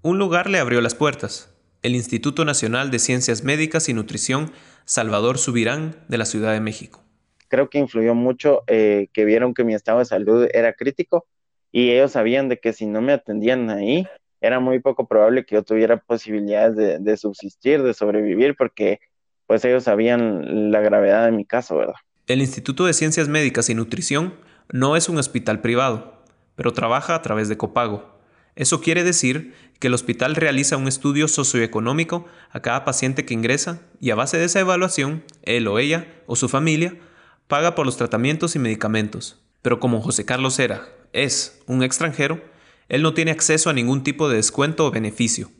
Un 0.00 0.16
lugar 0.16 0.48
le 0.48 0.60
abrió 0.60 0.80
las 0.80 0.94
puertas, 0.94 1.52
el 1.82 1.96
Instituto 1.96 2.44
Nacional 2.44 2.92
de 2.92 3.00
Ciencias 3.00 3.42
Médicas 3.42 3.88
y 3.88 3.94
Nutrición 3.94 4.52
Salvador 4.84 5.38
Subirán 5.38 5.96
de 6.06 6.18
la 6.18 6.24
Ciudad 6.24 6.52
de 6.52 6.60
México. 6.60 7.02
Creo 7.48 7.68
que 7.68 7.78
influyó 7.78 8.14
mucho 8.14 8.62
eh, 8.68 9.08
que 9.12 9.24
vieron 9.24 9.54
que 9.54 9.64
mi 9.64 9.74
estado 9.74 9.98
de 9.98 10.04
salud 10.04 10.46
era 10.54 10.72
crítico 10.74 11.26
y 11.72 11.90
ellos 11.90 12.12
sabían 12.12 12.48
de 12.48 12.60
que 12.60 12.72
si 12.72 12.86
no 12.86 13.02
me 13.02 13.12
atendían 13.12 13.70
ahí, 13.70 14.06
era 14.40 14.60
muy 14.60 14.78
poco 14.78 15.08
probable 15.08 15.44
que 15.44 15.56
yo 15.56 15.64
tuviera 15.64 15.96
posibilidades 15.96 17.02
de, 17.02 17.16
subsistir, 17.16 17.82
de 17.82 17.92
sobrevivir, 17.92 18.54
porque 18.56 19.00
pues 19.48 19.64
ellos 19.64 19.82
sabían 19.82 20.70
la 20.70 20.80
gravedad 20.80 21.24
de 21.24 21.32
mi 21.32 21.44
caso, 21.44 21.76
¿verdad? 21.76 21.94
El 22.28 22.40
Instituto 22.40 22.86
de 22.86 22.92
Ciencias 22.92 23.26
Médicas 23.26 23.68
y 23.68 23.74
Nutrición 23.74 24.34
no 24.70 24.94
es 24.94 25.08
un 25.08 25.18
hospital 25.18 25.60
privado, 25.60 26.22
pero 26.54 26.72
trabaja 26.72 27.16
a 27.16 27.22
través 27.22 27.48
de 27.48 27.56
copago. 27.56 28.17
Eso 28.58 28.80
quiere 28.80 29.04
decir 29.04 29.54
que 29.78 29.86
el 29.86 29.94
hospital 29.94 30.34
realiza 30.34 30.76
un 30.76 30.88
estudio 30.88 31.28
socioeconómico 31.28 32.26
a 32.50 32.58
cada 32.58 32.84
paciente 32.84 33.24
que 33.24 33.32
ingresa 33.32 33.82
y 34.00 34.10
a 34.10 34.16
base 34.16 34.36
de 34.36 34.46
esa 34.46 34.58
evaluación, 34.58 35.22
él 35.44 35.68
o 35.68 35.78
ella 35.78 36.08
o 36.26 36.34
su 36.34 36.48
familia 36.48 36.98
paga 37.46 37.76
por 37.76 37.86
los 37.86 37.96
tratamientos 37.96 38.56
y 38.56 38.58
medicamentos. 38.58 39.40
Pero 39.62 39.78
como 39.78 40.02
José 40.02 40.24
Carlos 40.24 40.58
era, 40.58 40.88
es 41.12 41.60
un 41.68 41.84
extranjero, 41.84 42.42
él 42.88 43.02
no 43.02 43.14
tiene 43.14 43.30
acceso 43.30 43.70
a 43.70 43.74
ningún 43.74 44.02
tipo 44.02 44.28
de 44.28 44.34
descuento 44.34 44.86
o 44.86 44.90
beneficio. 44.90 45.52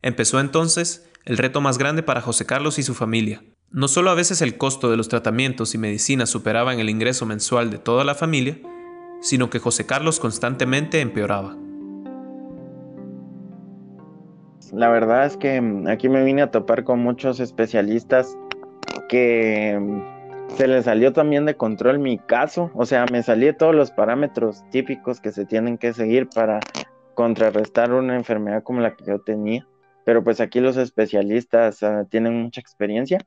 Empezó 0.00 0.40
entonces 0.40 1.06
el 1.26 1.36
reto 1.36 1.60
más 1.60 1.76
grande 1.76 2.02
para 2.02 2.22
José 2.22 2.46
Carlos 2.46 2.78
y 2.78 2.82
su 2.82 2.94
familia. 2.94 3.44
No 3.70 3.88
solo 3.88 4.08
a 4.08 4.14
veces 4.14 4.40
el 4.40 4.56
costo 4.56 4.90
de 4.90 4.96
los 4.96 5.10
tratamientos 5.10 5.74
y 5.74 5.78
medicinas 5.78 6.30
superaban 6.30 6.80
el 6.80 6.88
ingreso 6.88 7.26
mensual 7.26 7.68
de 7.68 7.76
toda 7.76 8.04
la 8.04 8.14
familia, 8.14 8.58
sino 9.20 9.50
que 9.50 9.58
José 9.58 9.84
Carlos 9.84 10.18
constantemente 10.18 11.02
empeoraba. 11.02 11.67
La 14.72 14.88
verdad 14.88 15.26
es 15.26 15.36
que 15.36 15.60
mm, 15.60 15.88
aquí 15.88 16.08
me 16.08 16.24
vine 16.24 16.42
a 16.42 16.50
topar 16.50 16.84
con 16.84 17.00
muchos 17.00 17.40
especialistas 17.40 18.36
que 19.08 19.78
mm, 19.80 20.56
se 20.56 20.66
les 20.66 20.84
salió 20.84 21.12
también 21.12 21.44
de 21.46 21.56
control 21.56 21.98
mi 21.98 22.18
caso, 22.18 22.70
o 22.74 22.84
sea, 22.86 23.06
me 23.10 23.22
salí 23.22 23.46
de 23.46 23.52
todos 23.52 23.74
los 23.74 23.90
parámetros 23.90 24.64
típicos 24.70 25.20
que 25.20 25.32
se 25.32 25.44
tienen 25.44 25.78
que 25.78 25.92
seguir 25.92 26.28
para 26.28 26.60
contrarrestar 27.14 27.92
una 27.92 28.16
enfermedad 28.16 28.62
como 28.62 28.80
la 28.80 28.94
que 28.94 29.04
yo 29.04 29.20
tenía, 29.20 29.66
pero 30.04 30.22
pues 30.24 30.40
aquí 30.40 30.60
los 30.60 30.76
especialistas 30.76 31.82
ah, 31.82 32.04
tienen 32.08 32.42
mucha 32.42 32.60
experiencia 32.60 33.18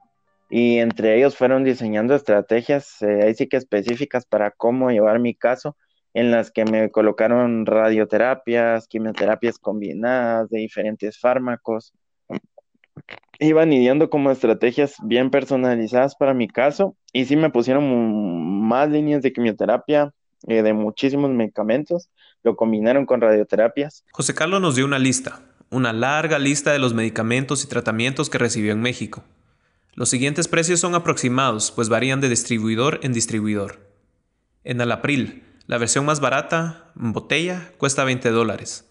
y 0.49 0.80
entre 0.80 1.17
ellos 1.17 1.38
fueron 1.38 1.63
diseñando 1.63 2.15
estrategias 2.15 3.01
eh, 3.01 3.21
ahí 3.23 3.36
sí 3.36 3.47
que 3.47 3.58
específicas 3.58 4.25
para 4.25 4.51
cómo 4.51 4.91
llevar 4.91 5.19
mi 5.19 5.34
caso 5.34 5.77
en 6.13 6.32
las 6.32 6.52
que 6.52 6.65
me 6.65 6.91
colocaron 6.91 7.65
radioterapias, 7.65 8.88
quimioterapias 8.88 9.58
combinadas 9.58 10.50
de 10.50 10.60
diferentes 10.60 11.19
fármacos. 11.19 11.93
Iban 13.39 13.74
ideando 13.74 14.10
como 14.10 14.30
estrategias 14.30 14.95
bien 15.04 15.32
personalizadas 15.32 16.15
para 16.15 16.34
mi 16.34 16.47
caso 16.47 16.95
y 17.13 17.26
sí 17.26 17.36
me 17.36 17.50
pusieron 17.50 18.67
más 18.67 18.89
líneas 18.89 19.21
de 19.21 19.34
quimioterapia, 19.34 20.13
eh, 20.47 20.62
de 20.62 20.74
muchísimos 20.74 21.32
medicamentos, 21.32 22.10
lo 22.43 22.56
combinaron 22.56 23.06
con 23.06 23.21
radioterapias. 23.21 24.04
José 24.12 24.34
Carlos 24.34 24.62
nos 24.62 24.76
dio 24.76 24.86
una 24.86 25.00
lista, 25.00 25.41
una 25.69 25.93
larga 25.93 26.39
lista 26.39 26.71
de 26.74 26.80
los 26.80 26.93
medicamentos 26.93 27.63
y 27.63 27.67
tratamientos 27.67 28.30
que 28.30 28.38
recibió 28.38 28.71
en 28.74 28.82
México. 28.82 29.24
Los 29.93 30.10
siguientes 30.10 30.47
precios 30.47 30.80
son 30.80 30.95
aproximados, 30.95 31.71
pues 31.71 31.89
varían 31.89 32.21
de 32.21 32.30
distribuidor 32.30 33.00
en 33.04 33.13
distribuidor. 33.13 33.80
En 34.63 34.80
Alapril, 34.82 35.43
la 35.72 35.78
versión 35.78 36.04
más 36.04 36.20
barata, 36.20 36.92
en 37.00 37.14
botella, 37.14 37.72
cuesta 37.78 38.04
20 38.04 38.30
dólares. 38.32 38.90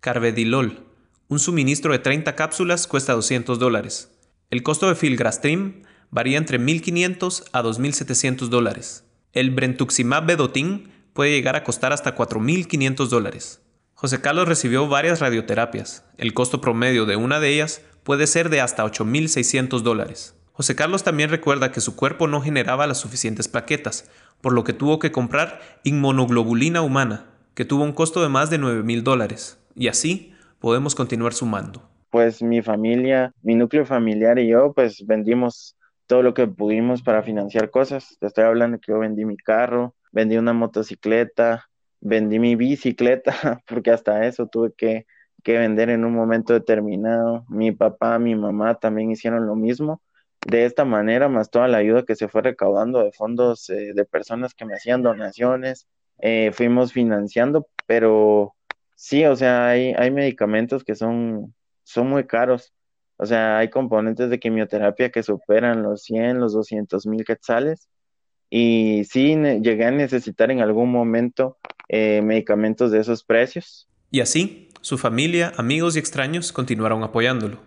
Carvedilol, 0.00 0.84
un 1.28 1.38
suministro 1.38 1.90
de 1.92 2.00
30 2.00 2.34
cápsulas, 2.34 2.86
cuesta 2.86 3.14
200 3.14 3.58
dólares. 3.58 4.10
El 4.50 4.62
costo 4.62 4.90
de 4.90 4.94
Filgrastrim 4.94 5.84
varía 6.10 6.36
entre 6.36 6.60
1.500 6.60 7.44
a 7.52 7.62
2.700 7.62 8.48
dólares. 8.48 9.06
El 9.32 9.52
Brentuximab 9.52 10.26
Vedotin 10.26 10.92
puede 11.14 11.30
llegar 11.30 11.56
a 11.56 11.64
costar 11.64 11.94
hasta 11.94 12.14
4.500 12.14 13.08
dólares. 13.08 13.62
José 13.94 14.20
Carlos 14.20 14.48
recibió 14.48 14.86
varias 14.86 15.20
radioterapias. 15.20 16.04
El 16.18 16.34
costo 16.34 16.60
promedio 16.60 17.06
de 17.06 17.16
una 17.16 17.40
de 17.40 17.54
ellas 17.54 17.80
puede 18.02 18.26
ser 18.26 18.50
de 18.50 18.60
hasta 18.60 18.84
8.600 18.84 19.80
dólares. 19.80 20.34
José 20.58 20.74
Carlos 20.74 21.04
también 21.04 21.30
recuerda 21.30 21.70
que 21.70 21.80
su 21.80 21.94
cuerpo 21.94 22.26
no 22.26 22.40
generaba 22.40 22.88
las 22.88 22.98
suficientes 22.98 23.46
plaquetas, 23.46 24.10
por 24.40 24.52
lo 24.52 24.64
que 24.64 24.72
tuvo 24.72 24.98
que 24.98 25.12
comprar 25.12 25.60
inmunoglobulina 25.84 26.82
humana, 26.82 27.26
que 27.54 27.64
tuvo 27.64 27.84
un 27.84 27.92
costo 27.92 28.20
de 28.24 28.28
más 28.28 28.50
de 28.50 28.58
9 28.58 28.82
mil 28.82 29.04
dólares. 29.04 29.56
Y 29.76 29.86
así 29.86 30.34
podemos 30.58 30.96
continuar 30.96 31.32
sumando. 31.32 31.88
Pues 32.10 32.42
mi 32.42 32.60
familia, 32.60 33.32
mi 33.40 33.54
núcleo 33.54 33.86
familiar 33.86 34.40
y 34.40 34.48
yo, 34.48 34.72
pues 34.72 35.06
vendimos 35.06 35.76
todo 36.08 36.24
lo 36.24 36.34
que 36.34 36.48
pudimos 36.48 37.02
para 37.02 37.22
financiar 37.22 37.70
cosas. 37.70 38.16
Te 38.18 38.26
estoy 38.26 38.42
hablando 38.42 38.80
que 38.80 38.90
yo 38.90 38.98
vendí 38.98 39.24
mi 39.24 39.36
carro, 39.36 39.94
vendí 40.10 40.38
una 40.38 40.54
motocicleta, 40.54 41.68
vendí 42.00 42.40
mi 42.40 42.56
bicicleta, 42.56 43.62
porque 43.68 43.92
hasta 43.92 44.26
eso 44.26 44.48
tuve 44.48 44.72
que, 44.76 45.06
que 45.44 45.56
vender 45.56 45.88
en 45.90 46.04
un 46.04 46.14
momento 46.14 46.52
determinado. 46.52 47.44
Mi 47.48 47.70
papá, 47.70 48.18
mi 48.18 48.34
mamá 48.34 48.74
también 48.74 49.12
hicieron 49.12 49.46
lo 49.46 49.54
mismo 49.54 50.02
de 50.46 50.64
esta 50.64 50.84
manera, 50.84 51.28
más 51.28 51.50
toda 51.50 51.68
la 51.68 51.78
ayuda 51.78 52.04
que 52.04 52.16
se 52.16 52.28
fue 52.28 52.42
recaudando 52.42 53.02
de 53.02 53.12
fondos 53.12 53.68
eh, 53.70 53.92
de 53.94 54.04
personas 54.04 54.54
que 54.54 54.64
me 54.64 54.74
hacían 54.74 55.02
donaciones, 55.02 55.88
eh, 56.20 56.50
fuimos 56.52 56.92
financiando, 56.92 57.68
pero 57.86 58.54
sí, 58.94 59.24
o 59.24 59.36
sea, 59.36 59.68
hay, 59.68 60.10
medicamentos 60.10 60.84
que 60.84 60.94
son, 60.94 61.54
son 61.84 62.08
muy 62.08 62.26
caros. 62.26 62.72
O 63.16 63.26
sea, 63.26 63.58
hay 63.58 63.68
componentes 63.68 64.30
de 64.30 64.38
quimioterapia 64.38 65.10
que 65.10 65.22
superan 65.22 65.82
los 65.82 66.02
100, 66.02 66.40
los 66.40 66.52
200 66.52 67.06
mil 67.06 67.24
quetzales. 67.24 67.88
Y 68.50 69.04
sí, 69.04 69.36
llegué 69.60 69.84
a 69.84 69.90
necesitar 69.90 70.50
en 70.50 70.60
algún 70.60 70.90
momento 70.90 71.58
eh, 71.88 72.22
medicamentos 72.22 72.90
de 72.90 73.00
esos 73.00 73.24
precios. 73.24 73.88
Y 74.10 74.20
así, 74.20 74.68
su 74.80 74.98
familia, 74.98 75.52
amigos 75.56 75.96
y 75.96 75.98
extraños 75.98 76.52
continuaron 76.52 77.02
apoyándolo. 77.02 77.60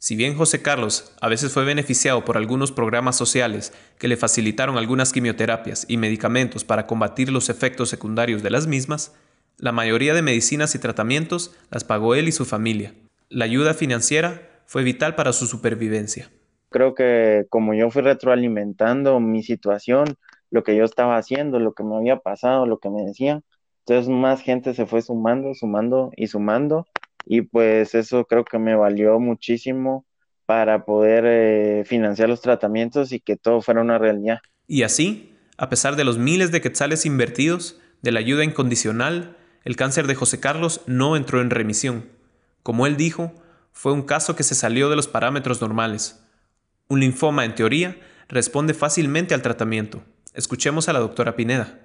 Si 0.00 0.14
bien 0.14 0.36
José 0.36 0.62
Carlos 0.62 1.12
a 1.20 1.28
veces 1.28 1.52
fue 1.52 1.64
beneficiado 1.64 2.24
por 2.24 2.36
algunos 2.36 2.70
programas 2.70 3.16
sociales 3.16 3.72
que 3.98 4.06
le 4.06 4.16
facilitaron 4.16 4.78
algunas 4.78 5.12
quimioterapias 5.12 5.86
y 5.88 5.96
medicamentos 5.96 6.62
para 6.62 6.86
combatir 6.86 7.32
los 7.32 7.48
efectos 7.48 7.88
secundarios 7.88 8.44
de 8.44 8.50
las 8.50 8.68
mismas, 8.68 9.16
la 9.56 9.72
mayoría 9.72 10.14
de 10.14 10.22
medicinas 10.22 10.76
y 10.76 10.78
tratamientos 10.78 11.52
las 11.72 11.82
pagó 11.82 12.14
él 12.14 12.28
y 12.28 12.32
su 12.32 12.44
familia. 12.44 12.94
La 13.28 13.44
ayuda 13.44 13.74
financiera 13.74 14.48
fue 14.66 14.84
vital 14.84 15.16
para 15.16 15.32
su 15.32 15.48
supervivencia. 15.48 16.30
Creo 16.70 16.94
que 16.94 17.46
como 17.48 17.74
yo 17.74 17.90
fui 17.90 18.02
retroalimentando 18.02 19.18
mi 19.18 19.42
situación, 19.42 20.14
lo 20.52 20.62
que 20.62 20.76
yo 20.76 20.84
estaba 20.84 21.16
haciendo, 21.16 21.58
lo 21.58 21.72
que 21.72 21.82
me 21.82 21.96
había 21.96 22.18
pasado, 22.18 22.66
lo 22.66 22.78
que 22.78 22.88
me 22.88 23.02
decían, 23.02 23.42
entonces 23.80 24.08
más 24.08 24.42
gente 24.42 24.74
se 24.74 24.86
fue 24.86 25.02
sumando, 25.02 25.54
sumando 25.54 26.12
y 26.14 26.28
sumando 26.28 26.86
y 27.24 27.42
pues 27.42 27.94
eso 27.94 28.24
creo 28.24 28.44
que 28.44 28.58
me 28.58 28.74
valió 28.74 29.18
muchísimo 29.20 30.06
para 30.46 30.84
poder 30.84 31.24
eh, 31.26 31.84
financiar 31.84 32.28
los 32.28 32.40
tratamientos 32.40 33.12
y 33.12 33.20
que 33.20 33.36
todo 33.36 33.60
fuera 33.60 33.80
una 33.82 33.98
realidad. 33.98 34.38
Y 34.66 34.82
así, 34.82 35.34
a 35.56 35.68
pesar 35.68 35.96
de 35.96 36.04
los 36.04 36.18
miles 36.18 36.50
de 36.52 36.60
quetzales 36.60 37.04
invertidos, 37.04 37.78
de 38.00 38.12
la 38.12 38.20
ayuda 38.20 38.44
incondicional, 38.44 39.36
el 39.64 39.76
cáncer 39.76 40.06
de 40.06 40.14
José 40.14 40.40
Carlos 40.40 40.80
no 40.86 41.16
entró 41.16 41.40
en 41.40 41.50
remisión. 41.50 42.06
Como 42.62 42.86
él 42.86 42.96
dijo, 42.96 43.32
fue 43.72 43.92
un 43.92 44.02
caso 44.02 44.36
que 44.36 44.42
se 44.42 44.54
salió 44.54 44.88
de 44.88 44.96
los 44.96 45.08
parámetros 45.08 45.60
normales. 45.60 46.24
Un 46.88 47.00
linfoma, 47.00 47.44
en 47.44 47.54
teoría, 47.54 47.96
responde 48.28 48.72
fácilmente 48.74 49.34
al 49.34 49.42
tratamiento. 49.42 50.02
Escuchemos 50.34 50.88
a 50.88 50.92
la 50.92 51.00
doctora 51.00 51.36
Pineda. 51.36 51.78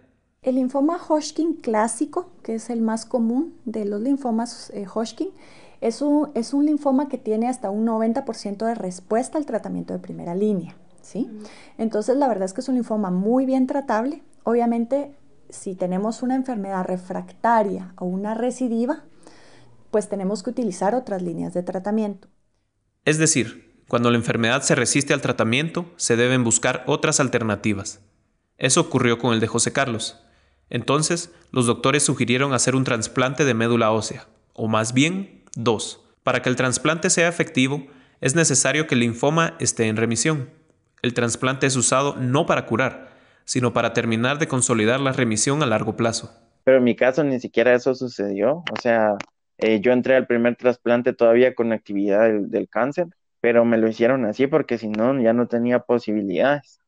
El 0.43 0.55
linfoma 0.55 0.97
Hodgkin 0.97 1.53
clásico, 1.53 2.29
que 2.43 2.55
es 2.55 2.69
el 2.69 2.81
más 2.81 3.05
común 3.05 3.55
de 3.63 3.85
los 3.85 4.01
linfomas 4.01 4.71
eh, 4.73 4.85
Hodgkin, 4.93 5.29
es 5.79 6.01
un, 6.01 6.31
es 6.35 6.53
un, 6.53 6.65
linfoma 6.65 7.07
que 7.07 7.17
tiene 7.17 7.47
hasta 7.47 7.69
un 7.69 7.85
90% 7.87 8.65
de 8.65 8.75
respuesta 8.75 9.37
al 9.37 9.45
tratamiento 9.45 9.93
de 9.93 9.99
primera 9.99 10.35
línea. 10.35 10.75
¿sí? 11.01 11.29
Entonces, 11.77 12.17
la 12.17 12.27
verdad 12.27 12.45
es 12.45 12.53
que 12.53 12.61
es 12.61 12.67
un 12.67 12.75
linfoma 12.75 13.09
muy 13.09 13.45
bien 13.45 13.67
tratable. 13.67 14.21
Obviamente, 14.43 15.15
si 15.49 15.75
tenemos 15.75 16.23
una 16.23 16.35
enfermedad 16.35 16.85
refractaria 16.85 17.93
o 17.97 18.05
una 18.05 18.33
recidiva, 18.33 19.03
pues 19.91 20.09
tenemos 20.09 20.43
que 20.43 20.49
utilizar 20.49 20.93
otras 20.93 21.21
líneas 21.21 21.53
de 21.53 21.63
tratamiento. 21.63 22.27
Es 23.05 23.17
decir, 23.17 23.83
cuando 23.87 24.09
la 24.09 24.17
enfermedad 24.17 24.61
se 24.61 24.75
resiste 24.75 25.13
al 25.13 25.21
tratamiento, 25.21 25.85
se 25.97 26.15
deben 26.15 26.43
buscar 26.43 26.83
otras 26.87 27.19
alternativas. 27.19 28.01
Eso 28.57 28.81
ocurrió 28.81 29.19
con 29.19 29.33
el 29.33 29.39
de 29.39 29.47
José 29.47 29.71
Carlos. 29.71 30.23
Entonces, 30.69 31.33
los 31.51 31.65
doctores 31.65 32.03
sugirieron 32.03 32.53
hacer 32.53 32.75
un 32.75 32.83
trasplante 32.83 33.45
de 33.45 33.53
médula 33.53 33.91
ósea, 33.91 34.27
o 34.53 34.67
más 34.67 34.93
bien 34.93 35.43
dos. 35.55 36.03
Para 36.23 36.41
que 36.41 36.49
el 36.49 36.55
trasplante 36.55 37.09
sea 37.09 37.27
efectivo, 37.27 37.87
es 38.21 38.35
necesario 38.35 38.87
que 38.87 38.95
el 38.95 39.01
linfoma 39.01 39.55
esté 39.59 39.87
en 39.87 39.97
remisión. 39.97 40.49
El 41.01 41.13
trasplante 41.13 41.67
es 41.67 41.75
usado 41.75 42.15
no 42.15 42.45
para 42.45 42.65
curar, 42.65 43.11
sino 43.45 43.73
para 43.73 43.93
terminar 43.93 44.39
de 44.39 44.47
consolidar 44.47 44.99
la 44.99 45.11
remisión 45.11 45.61
a 45.61 45.65
largo 45.65 45.97
plazo. 45.97 46.31
Pero 46.63 46.77
en 46.77 46.83
mi 46.85 46.95
caso 46.95 47.23
ni 47.23 47.39
siquiera 47.39 47.73
eso 47.75 47.93
sucedió. 47.93 48.63
O 48.71 48.77
sea, 48.81 49.17
Eh, 49.57 49.79
yo 49.81 49.91
entré 49.93 50.15
al 50.15 50.27
primer 50.27 50.55
trasplante 50.55 51.13
todavía 51.13 51.55
con 51.55 51.71
actividad 51.73 52.29
del, 52.29 52.67
cáncer, 52.69 53.07
pero 53.39 53.65
me 53.65 53.77
lo 53.77 53.87
hicieron 53.87 54.25
así 54.25 54.47
porque 54.47 54.77
si 54.77 54.89
no, 54.89 55.19
ya 55.21 55.33
no 55.33 55.47
tenía 55.47 55.79
posibilidades. 55.79 56.79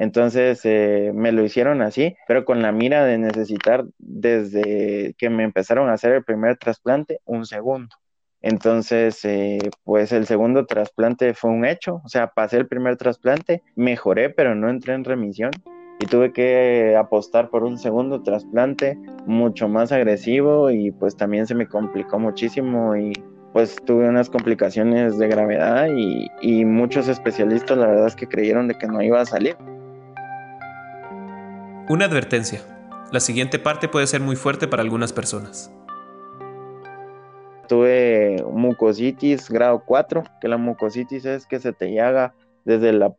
Entonces 0.00 0.62
eh, 0.64 1.12
me 1.14 1.30
lo 1.30 1.44
hicieron 1.44 1.82
así, 1.82 2.16
pero 2.26 2.46
con 2.46 2.62
la 2.62 2.72
mira 2.72 3.04
de 3.04 3.18
necesitar 3.18 3.84
desde 3.98 5.14
que 5.18 5.28
me 5.28 5.44
empezaron 5.44 5.90
a 5.90 5.92
hacer 5.92 6.12
el 6.12 6.24
primer 6.24 6.56
trasplante, 6.56 7.20
un 7.26 7.44
segundo. 7.44 7.94
Entonces, 8.40 9.22
eh, 9.26 9.58
pues 9.84 10.10
el 10.12 10.26
segundo 10.26 10.64
trasplante 10.64 11.34
fue 11.34 11.50
un 11.50 11.66
hecho, 11.66 12.00
o 12.02 12.08
sea, 12.08 12.28
pasé 12.28 12.56
el 12.56 12.66
primer 12.66 12.96
trasplante, 12.96 13.62
mejoré, 13.76 14.30
pero 14.30 14.54
no 14.54 14.70
entré 14.70 14.94
en 14.94 15.04
remisión 15.04 15.50
y 15.98 16.06
tuve 16.06 16.32
que 16.32 16.96
apostar 16.96 17.50
por 17.50 17.62
un 17.62 17.76
segundo 17.76 18.22
trasplante 18.22 18.98
mucho 19.26 19.68
más 19.68 19.92
agresivo 19.92 20.70
y 20.70 20.92
pues 20.92 21.14
también 21.14 21.46
se 21.46 21.54
me 21.54 21.68
complicó 21.68 22.18
muchísimo 22.18 22.96
y 22.96 23.12
pues 23.52 23.76
tuve 23.84 24.08
unas 24.08 24.30
complicaciones 24.30 25.18
de 25.18 25.28
gravedad 25.28 25.88
y, 25.94 26.26
y 26.40 26.64
muchos 26.64 27.06
especialistas 27.06 27.76
la 27.76 27.88
verdad 27.88 28.06
es 28.06 28.16
que 28.16 28.26
creyeron 28.26 28.66
de 28.66 28.78
que 28.78 28.86
no 28.86 29.02
iba 29.02 29.20
a 29.20 29.26
salir. 29.26 29.56
Una 31.90 32.04
advertencia. 32.04 32.60
La 33.10 33.18
siguiente 33.18 33.58
parte 33.58 33.88
puede 33.88 34.06
ser 34.06 34.20
muy 34.20 34.36
fuerte 34.36 34.68
para 34.68 34.80
algunas 34.80 35.12
personas. 35.12 35.74
Tuve 37.66 38.36
mucositis 38.48 39.50
grado 39.50 39.82
4, 39.84 40.22
que 40.40 40.46
la 40.46 40.56
mucositis 40.56 41.24
es 41.24 41.46
que 41.46 41.58
se 41.58 41.72
te 41.72 41.92
llaga 41.92 42.32
desde 42.64 42.92
la 42.92 43.12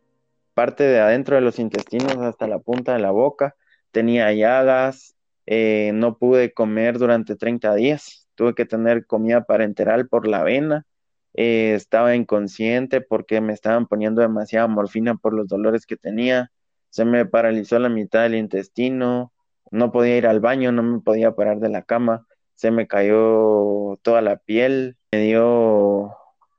parte 0.54 0.86
de 0.86 1.02
adentro 1.02 1.36
de 1.36 1.42
los 1.42 1.60
intestinos 1.60 2.16
hasta 2.16 2.48
la 2.48 2.60
punta 2.60 2.94
de 2.94 3.00
la 3.00 3.12
boca, 3.12 3.58
tenía 3.92 4.32
llagas, 4.32 5.18
eh, 5.48 5.92
no 5.94 6.18
pude 6.18 6.54
comer 6.54 6.98
durante 6.98 7.36
30 7.36 7.76
días, 7.76 8.30
tuve 8.36 8.56
que 8.56 8.64
tener 8.64 9.06
comida 9.06 9.44
parenteral 9.44 10.08
por 10.08 10.30
la 10.30 10.44
vena, 10.44 10.86
eh, 11.34 11.74
estaba 11.76 12.16
inconsciente 12.16 13.02
porque 13.02 13.42
me 13.42 13.52
estaban 13.52 13.86
poniendo 13.86 14.22
demasiada 14.22 14.70
morfina 14.70 15.16
por 15.16 15.34
los 15.34 15.50
dolores 15.50 15.86
que 15.86 15.98
tenía, 15.98 16.54
se 16.92 17.06
me 17.06 17.26
paralizó 17.26 17.80
la 17.80 17.90
mitad 17.90 18.24
del 18.24 18.36
intestino, 18.36 19.34
no 19.72 19.92
podía 19.92 20.18
ir 20.18 20.28
al 20.28 20.42
baño, 20.42 20.72
no 20.72 20.84
me 20.84 21.00
podía 21.00 21.32
parar 21.32 21.60
de 21.60 21.70
la 21.70 21.82
cama, 21.82 22.28
se 22.56 22.70
me 22.70 22.86
cayó 22.86 23.98
toda 24.04 24.22
la 24.22 24.38
piel, 24.38 24.98
me 25.12 25.22
dio, 25.22 26.16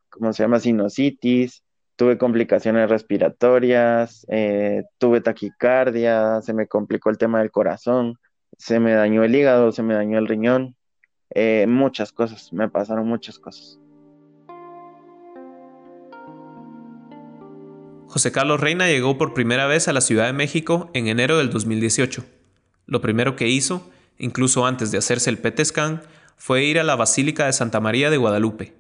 ¿cómo 0.08 0.32
se 0.32 0.42
llama? 0.42 0.58
Sinusitis, 0.58 1.62
tuve 1.96 2.16
complicaciones 2.18 2.88
respiratorias, 2.88 4.26
eh, 4.28 4.84
tuve 4.98 5.20
taquicardia, 5.20 6.40
se 6.40 6.54
me 6.54 6.66
complicó 6.66 7.10
el 7.10 7.18
tema 7.18 7.40
del 7.40 7.50
corazón, 7.50 8.18
se 8.58 8.80
me 8.80 8.94
dañó 8.94 9.24
el 9.24 9.34
hígado, 9.34 9.70
se 9.70 9.82
me 9.82 9.94
dañó 9.94 10.18
el 10.18 10.28
riñón, 10.28 10.76
eh, 11.34 11.66
muchas 11.68 12.10
cosas, 12.10 12.52
me 12.52 12.70
pasaron 12.70 13.06
muchas 13.06 13.38
cosas. 13.38 13.81
José 18.12 18.30
Carlos 18.30 18.60
Reina 18.60 18.88
llegó 18.88 19.16
por 19.16 19.32
primera 19.32 19.64
vez 19.64 19.88
a 19.88 19.94
la 19.94 20.02
Ciudad 20.02 20.26
de 20.26 20.34
México 20.34 20.90
en 20.92 21.06
enero 21.06 21.38
del 21.38 21.48
2018. 21.48 22.22
Lo 22.84 23.00
primero 23.00 23.36
que 23.36 23.48
hizo, 23.48 23.90
incluso 24.18 24.66
antes 24.66 24.90
de 24.90 24.98
hacerse 24.98 25.30
el 25.30 25.38
PET 25.38 25.64
scan, 25.64 26.02
fue 26.36 26.62
ir 26.62 26.78
a 26.78 26.84
la 26.84 26.94
Basílica 26.94 27.46
de 27.46 27.54
Santa 27.54 27.80
María 27.80 28.10
de 28.10 28.18
Guadalupe, 28.18 28.74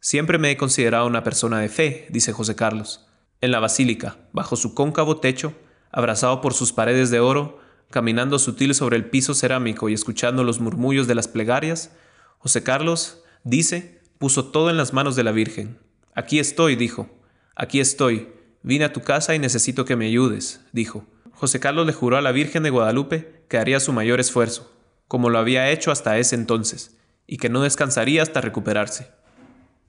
Siempre 0.00 0.38
me 0.38 0.50
he 0.50 0.56
considerado 0.56 1.06
una 1.06 1.22
persona 1.24 1.58
de 1.58 1.68
fe, 1.68 2.06
dice 2.08 2.32
José 2.32 2.56
Carlos. 2.56 3.06
En 3.42 3.50
la 3.50 3.60
basílica, 3.60 4.16
bajo 4.32 4.56
su 4.56 4.72
cóncavo 4.72 5.18
techo, 5.18 5.52
abrazado 5.92 6.40
por 6.40 6.54
sus 6.54 6.72
paredes 6.72 7.10
de 7.10 7.20
oro, 7.20 7.60
caminando 7.90 8.38
sutil 8.38 8.74
sobre 8.74 8.96
el 8.96 9.10
piso 9.10 9.34
cerámico 9.34 9.90
y 9.90 9.92
escuchando 9.92 10.42
los 10.42 10.58
murmullos 10.58 11.06
de 11.06 11.16
las 11.16 11.28
plegarias, 11.28 11.94
José 12.38 12.62
Carlos, 12.62 13.24
dice, 13.44 14.00
puso 14.16 14.46
todo 14.46 14.70
en 14.70 14.78
las 14.78 14.94
manos 14.94 15.16
de 15.16 15.24
la 15.24 15.32
Virgen. 15.32 15.78
Aquí 16.14 16.38
estoy, 16.38 16.76
dijo. 16.76 17.10
Aquí 17.54 17.78
estoy. 17.78 18.39
Vine 18.62 18.84
a 18.84 18.92
tu 18.92 19.00
casa 19.00 19.34
y 19.34 19.38
necesito 19.38 19.84
que 19.84 19.96
me 19.96 20.06
ayudes, 20.06 20.64
dijo. 20.72 21.04
José 21.32 21.60
Carlos 21.60 21.86
le 21.86 21.92
juró 21.92 22.16
a 22.16 22.22
la 22.22 22.32
Virgen 22.32 22.62
de 22.62 22.70
Guadalupe 22.70 23.42
que 23.48 23.58
haría 23.58 23.80
su 23.80 23.92
mayor 23.92 24.20
esfuerzo, 24.20 24.72
como 25.08 25.30
lo 25.30 25.38
había 25.38 25.70
hecho 25.70 25.90
hasta 25.90 26.18
ese 26.18 26.34
entonces, 26.34 26.96
y 27.26 27.38
que 27.38 27.48
no 27.48 27.62
descansaría 27.62 28.22
hasta 28.22 28.40
recuperarse 28.40 29.08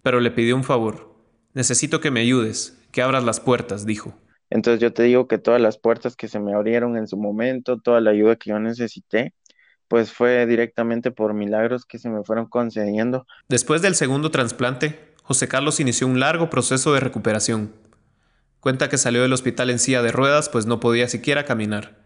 pero 0.03 0.19
le 0.19 0.31
pidió 0.31 0.55
un 0.55 0.63
favor. 0.63 1.13
Necesito 1.53 1.99
que 1.99 2.12
me 2.12 2.21
ayudes, 2.21 2.77
que 2.91 3.01
abras 3.01 3.23
las 3.23 3.39
puertas, 3.39 3.86
dijo. 3.86 4.13
Entonces 4.49 4.81
yo 4.81 4.91
te 4.93 5.03
digo 5.03 5.27
que 5.27 5.38
todas 5.38 5.62
las 5.62 5.77
puertas 5.77 6.15
que 6.15 6.27
se 6.27 6.39
me 6.39 6.53
abrieron 6.53 6.97
en 6.97 7.07
su 7.07 7.17
momento, 7.17 7.79
toda 7.79 8.01
la 8.01 8.12
ayuda 8.12 8.36
que 8.36 8.49
yo 8.49 8.60
necesité, 8.60 9.34
pues 9.88 10.12
fue 10.12 10.45
directamente 10.45 11.12
por 11.12 11.34
milagros 11.34 11.86
que 11.86 11.99
se 11.99 12.10
me 12.10 12.23
fueron 12.23 12.47
concediendo. 12.47 13.25
Después 13.49 13.81
del 13.81 13.95
segundo 13.95 14.31
trasplante, 14.31 14.99
José 15.23 15.47
Carlos 15.47 15.79
inició 15.79 16.07
un 16.07 16.19
largo 16.19 16.49
proceso 16.49 16.93
de 16.93 16.99
recuperación. 16.99 17.71
Cuenta 18.62 18.89
que 18.89 19.00
salió 19.00 19.24
del 19.24 19.34
hospital 19.34 19.71
en 19.71 19.80
silla 19.80 20.04
de 20.04 20.12
ruedas 20.12 20.47
pues 20.47 20.67
no 20.67 20.80
podía 20.80 21.08
siquiera 21.08 21.45
caminar. 21.45 21.97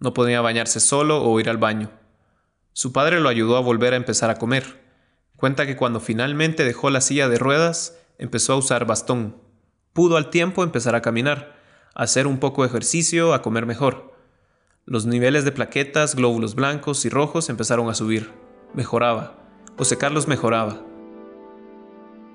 No 0.00 0.14
podía 0.14 0.40
bañarse 0.40 0.80
solo 0.80 1.22
o 1.22 1.38
ir 1.38 1.50
al 1.50 1.58
baño. 1.58 1.90
Su 2.72 2.92
padre 2.92 3.20
lo 3.20 3.28
ayudó 3.28 3.58
a 3.58 3.60
volver 3.60 3.92
a 3.92 3.96
empezar 3.96 4.30
a 4.30 4.36
comer. 4.36 4.82
Cuenta 5.36 5.66
que 5.66 5.76
cuando 5.76 6.00
finalmente 6.00 6.64
dejó 6.64 6.88
la 6.88 7.02
silla 7.02 7.28
de 7.28 7.38
ruedas, 7.38 7.98
empezó 8.16 8.54
a 8.54 8.56
usar 8.56 8.86
bastón. 8.86 9.36
Pudo 9.92 10.16
al 10.16 10.30
tiempo 10.30 10.64
empezar 10.64 10.94
a 10.94 11.02
caminar, 11.02 11.56
a 11.94 12.04
hacer 12.04 12.26
un 12.26 12.38
poco 12.38 12.62
de 12.62 12.68
ejercicio, 12.68 13.34
a 13.34 13.42
comer 13.42 13.66
mejor. 13.66 14.14
Los 14.86 15.04
niveles 15.04 15.44
de 15.44 15.52
plaquetas, 15.52 16.14
glóbulos 16.14 16.54
blancos 16.54 17.04
y 17.04 17.10
rojos 17.10 17.50
empezaron 17.50 17.90
a 17.90 17.94
subir. 17.94 18.32
Mejoraba. 18.72 19.34
José 19.76 19.98
Carlos 19.98 20.26
mejoraba. 20.26 20.87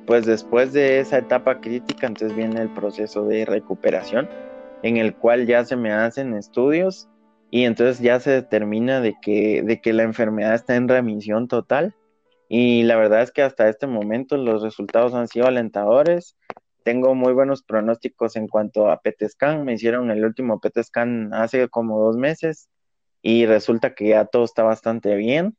Pues 0.05 0.25
después 0.25 0.73
de 0.73 0.99
esa 0.99 1.17
etapa 1.19 1.61
crítica, 1.61 2.07
entonces 2.07 2.35
viene 2.35 2.61
el 2.61 2.69
proceso 2.69 3.25
de 3.25 3.45
recuperación, 3.45 4.29
en 4.81 4.97
el 4.97 5.15
cual 5.15 5.45
ya 5.47 5.63
se 5.63 5.75
me 5.75 5.93
hacen 5.93 6.33
estudios 6.33 7.07
y 7.49 7.63
entonces 7.63 7.99
ya 7.99 8.19
se 8.19 8.31
determina 8.31 8.99
de 8.99 9.15
que, 9.21 9.63
de 9.63 9.79
que 9.79 9.93
la 9.93 10.03
enfermedad 10.03 10.55
está 10.55 10.75
en 10.75 10.89
remisión 10.89 11.47
total 11.47 11.95
y 12.49 12.83
la 12.83 12.97
verdad 12.97 13.21
es 13.21 13.31
que 13.31 13.41
hasta 13.41 13.69
este 13.69 13.87
momento 13.87 14.37
los 14.37 14.61
resultados 14.61 15.13
han 15.13 15.27
sido 15.27 15.47
alentadores. 15.47 16.35
Tengo 16.83 17.15
muy 17.15 17.33
buenos 17.33 17.63
pronósticos 17.63 18.35
en 18.35 18.47
cuanto 18.47 18.91
a 18.91 18.99
PET 18.99 19.29
scan. 19.29 19.63
Me 19.63 19.73
hicieron 19.73 20.11
el 20.11 20.23
último 20.23 20.59
PET 20.59 20.83
scan 20.83 21.33
hace 21.33 21.69
como 21.69 21.99
dos 21.99 22.17
meses 22.17 22.69
y 23.21 23.45
resulta 23.45 23.95
que 23.95 24.09
ya 24.09 24.25
todo 24.25 24.43
está 24.43 24.63
bastante 24.63 25.15
bien. 25.15 25.55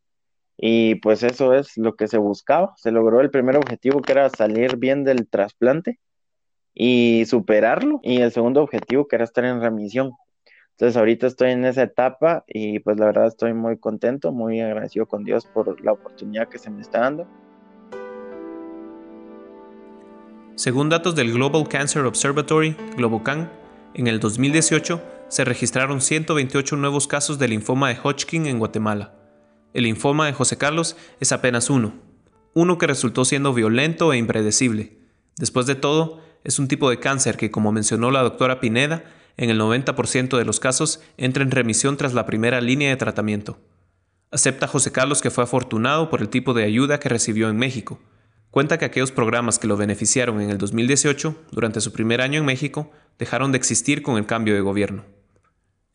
Y 0.56 0.96
pues 0.96 1.22
eso 1.22 1.54
es 1.54 1.76
lo 1.76 1.96
que 1.96 2.08
se 2.08 2.18
buscaba. 2.18 2.74
Se 2.76 2.90
logró 2.90 3.20
el 3.20 3.30
primer 3.30 3.56
objetivo 3.56 4.02
que 4.02 4.12
era 4.12 4.30
salir 4.30 4.76
bien 4.76 5.04
del 5.04 5.28
trasplante 5.28 5.98
y 6.74 7.24
superarlo. 7.26 8.00
Y 8.02 8.20
el 8.20 8.32
segundo 8.32 8.62
objetivo 8.62 9.08
que 9.08 9.16
era 9.16 9.24
estar 9.24 9.44
en 9.44 9.60
remisión. 9.60 10.12
Entonces 10.72 10.96
ahorita 10.96 11.28
estoy 11.28 11.52
en 11.52 11.64
esa 11.64 11.84
etapa 11.84 12.44
y 12.48 12.80
pues 12.80 12.98
la 12.98 13.06
verdad 13.06 13.28
estoy 13.28 13.54
muy 13.54 13.78
contento, 13.78 14.32
muy 14.32 14.60
agradecido 14.60 15.06
con 15.06 15.22
Dios 15.22 15.46
por 15.46 15.80
la 15.84 15.92
oportunidad 15.92 16.48
que 16.48 16.58
se 16.58 16.70
me 16.70 16.80
está 16.80 17.00
dando. 17.00 17.28
Según 20.56 20.88
datos 20.88 21.14
del 21.14 21.32
Global 21.32 21.68
Cancer 21.68 22.04
Observatory, 22.04 22.76
GloboCan, 22.96 23.50
en 23.94 24.08
el 24.08 24.18
2018 24.18 25.00
se 25.28 25.44
registraron 25.44 26.00
128 26.00 26.76
nuevos 26.76 27.06
casos 27.06 27.38
de 27.38 27.48
linfoma 27.48 27.88
de 27.88 27.98
Hodgkin 28.02 28.46
en 28.46 28.58
Guatemala. 28.58 29.23
El 29.74 29.84
linfoma 29.84 30.26
de 30.26 30.32
José 30.32 30.56
Carlos 30.56 30.96
es 31.18 31.32
apenas 31.32 31.68
uno, 31.68 31.94
uno 32.54 32.78
que 32.78 32.86
resultó 32.86 33.24
siendo 33.24 33.52
violento 33.52 34.12
e 34.12 34.16
impredecible. 34.16 34.96
Después 35.36 35.66
de 35.66 35.74
todo, 35.74 36.20
es 36.44 36.60
un 36.60 36.68
tipo 36.68 36.88
de 36.88 37.00
cáncer 37.00 37.36
que, 37.36 37.50
como 37.50 37.72
mencionó 37.72 38.12
la 38.12 38.22
doctora 38.22 38.60
Pineda, 38.60 39.04
en 39.36 39.50
el 39.50 39.60
90% 39.60 40.38
de 40.38 40.44
los 40.44 40.60
casos, 40.60 41.00
entra 41.16 41.42
en 41.42 41.50
remisión 41.50 41.96
tras 41.96 42.14
la 42.14 42.24
primera 42.24 42.60
línea 42.60 42.90
de 42.90 42.96
tratamiento. 42.96 43.58
Acepta 44.30 44.68
José 44.68 44.92
Carlos 44.92 45.20
que 45.20 45.32
fue 45.32 45.42
afortunado 45.42 46.08
por 46.08 46.20
el 46.20 46.28
tipo 46.28 46.54
de 46.54 46.62
ayuda 46.62 47.00
que 47.00 47.08
recibió 47.08 47.48
en 47.48 47.56
México. 47.56 47.98
Cuenta 48.52 48.78
que 48.78 48.84
aquellos 48.84 49.10
programas 49.10 49.58
que 49.58 49.66
lo 49.66 49.76
beneficiaron 49.76 50.40
en 50.40 50.50
el 50.50 50.58
2018, 50.58 51.34
durante 51.50 51.80
su 51.80 51.92
primer 51.92 52.20
año 52.20 52.38
en 52.38 52.46
México, 52.46 52.92
dejaron 53.18 53.50
de 53.50 53.58
existir 53.58 54.02
con 54.02 54.18
el 54.18 54.26
cambio 54.26 54.54
de 54.54 54.60
gobierno. 54.60 55.04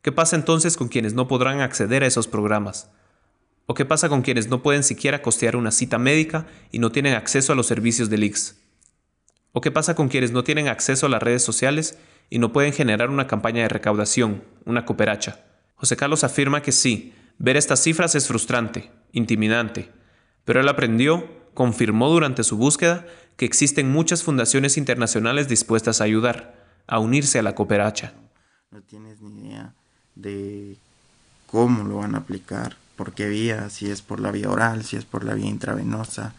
¿Qué 0.02 0.12
pasa 0.12 0.36
entonces 0.36 0.76
con 0.76 0.90
quienes 0.90 1.14
no 1.14 1.30
podrán 1.30 1.62
acceder 1.62 2.04
a 2.04 2.08
esos 2.08 2.28
programas? 2.28 2.92
¿O 3.70 3.76
qué 3.76 3.86
pasa 3.86 4.10
con 4.10 4.24
quienes 4.24 4.48
no 4.48 4.64
pueden 4.64 4.84
siquiera 4.84 5.22
costear 5.22 5.56
una 5.56 5.70
cita 5.70 6.00
médica 6.00 6.48
y 6.72 6.80
no 6.80 6.92
tienen 6.92 7.14
acceso 7.14 7.54
a 7.54 7.56
los 7.56 7.68
servicios 7.68 8.10
del 8.10 8.24
IX? 8.24 8.56
¿O 9.52 9.62
qué 9.62 9.70
pasa 9.70 9.94
con 9.94 10.10
quienes 10.10 10.32
no 10.32 10.44
tienen 10.44 10.68
acceso 10.68 11.06
a 11.06 11.10
las 11.10 11.22
redes 11.22 11.44
sociales 11.44 12.00
y 12.32 12.40
no 12.40 12.52
pueden 12.52 12.74
generar 12.74 13.12
una 13.12 13.28
campaña 13.28 13.62
de 13.62 13.70
recaudación, 13.70 14.44
una 14.66 14.86
cooperacha. 14.86 15.46
José 15.76 15.96
Carlos 15.98 16.24
afirma 16.24 16.64
que 16.64 16.72
sí, 16.72 17.14
ver 17.38 17.58
estas 17.58 17.84
cifras 17.84 18.16
es 18.16 18.28
frustrante, 18.28 18.90
intimidante, 19.12 19.92
pero 20.46 20.62
él 20.62 20.68
aprendió, 20.68 21.30
confirmó 21.54 22.10
durante 22.10 22.44
su 22.44 22.58
búsqueda, 22.58 23.06
que 23.38 23.46
existen 23.46 23.92
muchas 23.92 24.24
fundaciones 24.24 24.78
internacionales 24.78 25.48
dispuestas 25.48 26.02
a 26.02 26.06
ayudar, 26.06 26.56
a 26.88 26.98
unirse 26.98 27.38
a 27.38 27.44
la 27.44 27.54
cooperacha. 27.54 28.14
No 28.72 28.82
tienes 28.82 29.22
ni 29.22 29.50
idea 29.50 29.76
de 30.16 30.76
cómo 31.46 31.84
lo 31.84 31.98
van 31.98 32.16
a 32.16 32.18
aplicar, 32.18 32.76
por 33.00 33.14
qué 33.14 33.30
vía, 33.30 33.70
si 33.70 33.90
es 33.90 34.02
por 34.02 34.20
la 34.20 34.30
vía 34.30 34.50
oral, 34.50 34.84
si 34.84 34.98
es 34.98 35.06
por 35.06 35.24
la 35.24 35.34
vía 35.34 35.48
intravenosa, 35.48 36.36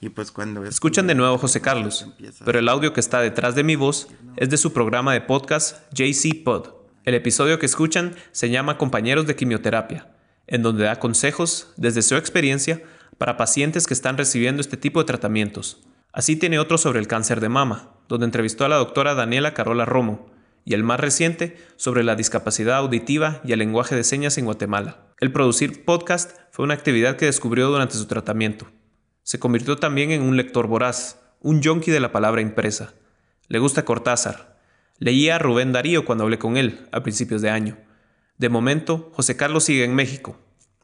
Y 0.00 0.10
pues 0.10 0.30
cuando... 0.30 0.64
Escuchan 0.64 1.08
de 1.08 1.16
nuevo 1.16 1.34
a 1.34 1.38
José 1.38 1.60
Carlos, 1.60 2.06
pero 2.44 2.60
el 2.60 2.68
audio 2.68 2.92
que 2.92 3.00
está 3.00 3.18
detrás 3.18 3.56
de 3.56 3.64
mi 3.64 3.74
voz 3.74 4.06
es 4.36 4.48
de 4.48 4.56
su 4.56 4.72
programa 4.72 5.12
de 5.12 5.22
podcast 5.22 5.92
JC 5.92 6.44
Pod. 6.44 6.68
El 7.04 7.14
episodio 7.14 7.58
que 7.58 7.66
escuchan 7.66 8.14
se 8.30 8.48
llama 8.48 8.78
Compañeros 8.78 9.26
de 9.26 9.34
Quimioterapia, 9.34 10.06
en 10.46 10.62
donde 10.62 10.84
da 10.84 11.00
consejos 11.00 11.72
desde 11.76 12.02
su 12.02 12.14
experiencia 12.14 12.80
para 13.18 13.36
pacientes 13.36 13.88
que 13.88 13.94
están 13.94 14.16
recibiendo 14.16 14.60
este 14.60 14.76
tipo 14.76 15.00
de 15.00 15.06
tratamientos. 15.06 15.80
Así 16.12 16.36
tiene 16.36 16.60
otro 16.60 16.78
sobre 16.78 17.00
el 17.00 17.08
cáncer 17.08 17.40
de 17.40 17.48
mama, 17.48 17.90
donde 18.06 18.26
entrevistó 18.26 18.64
a 18.64 18.68
la 18.68 18.76
doctora 18.76 19.14
Daniela 19.16 19.52
Carola 19.52 19.84
Romo, 19.84 20.30
y 20.64 20.74
el 20.74 20.82
más 20.82 21.00
reciente 21.00 21.56
sobre 21.76 22.04
la 22.04 22.16
discapacidad 22.16 22.78
auditiva 22.78 23.40
y 23.44 23.52
el 23.52 23.58
lenguaje 23.58 23.94
de 23.94 24.04
señas 24.04 24.38
en 24.38 24.46
Guatemala. 24.46 25.08
El 25.20 25.32
producir 25.32 25.84
podcast 25.84 26.38
fue 26.50 26.64
una 26.64 26.74
actividad 26.74 27.16
que 27.16 27.26
descubrió 27.26 27.68
durante 27.70 27.94
su 27.94 28.06
tratamiento. 28.06 28.66
Se 29.22 29.38
convirtió 29.38 29.76
también 29.76 30.10
en 30.10 30.22
un 30.22 30.36
lector 30.36 30.66
voraz, 30.66 31.20
un 31.40 31.60
yonki 31.60 31.90
de 31.90 32.00
la 32.00 32.12
palabra 32.12 32.40
impresa. 32.40 32.94
Le 33.48 33.58
gusta 33.58 33.84
Cortázar. 33.84 34.58
Leía 34.98 35.36
a 35.36 35.38
Rubén 35.38 35.72
Darío 35.72 36.04
cuando 36.04 36.24
hablé 36.24 36.38
con 36.38 36.56
él, 36.56 36.88
a 36.92 37.02
principios 37.02 37.42
de 37.42 37.50
año. 37.50 37.76
De 38.38 38.48
momento, 38.48 39.10
José 39.14 39.36
Carlos 39.36 39.64
sigue 39.64 39.84
en 39.84 39.94
México. 39.94 40.38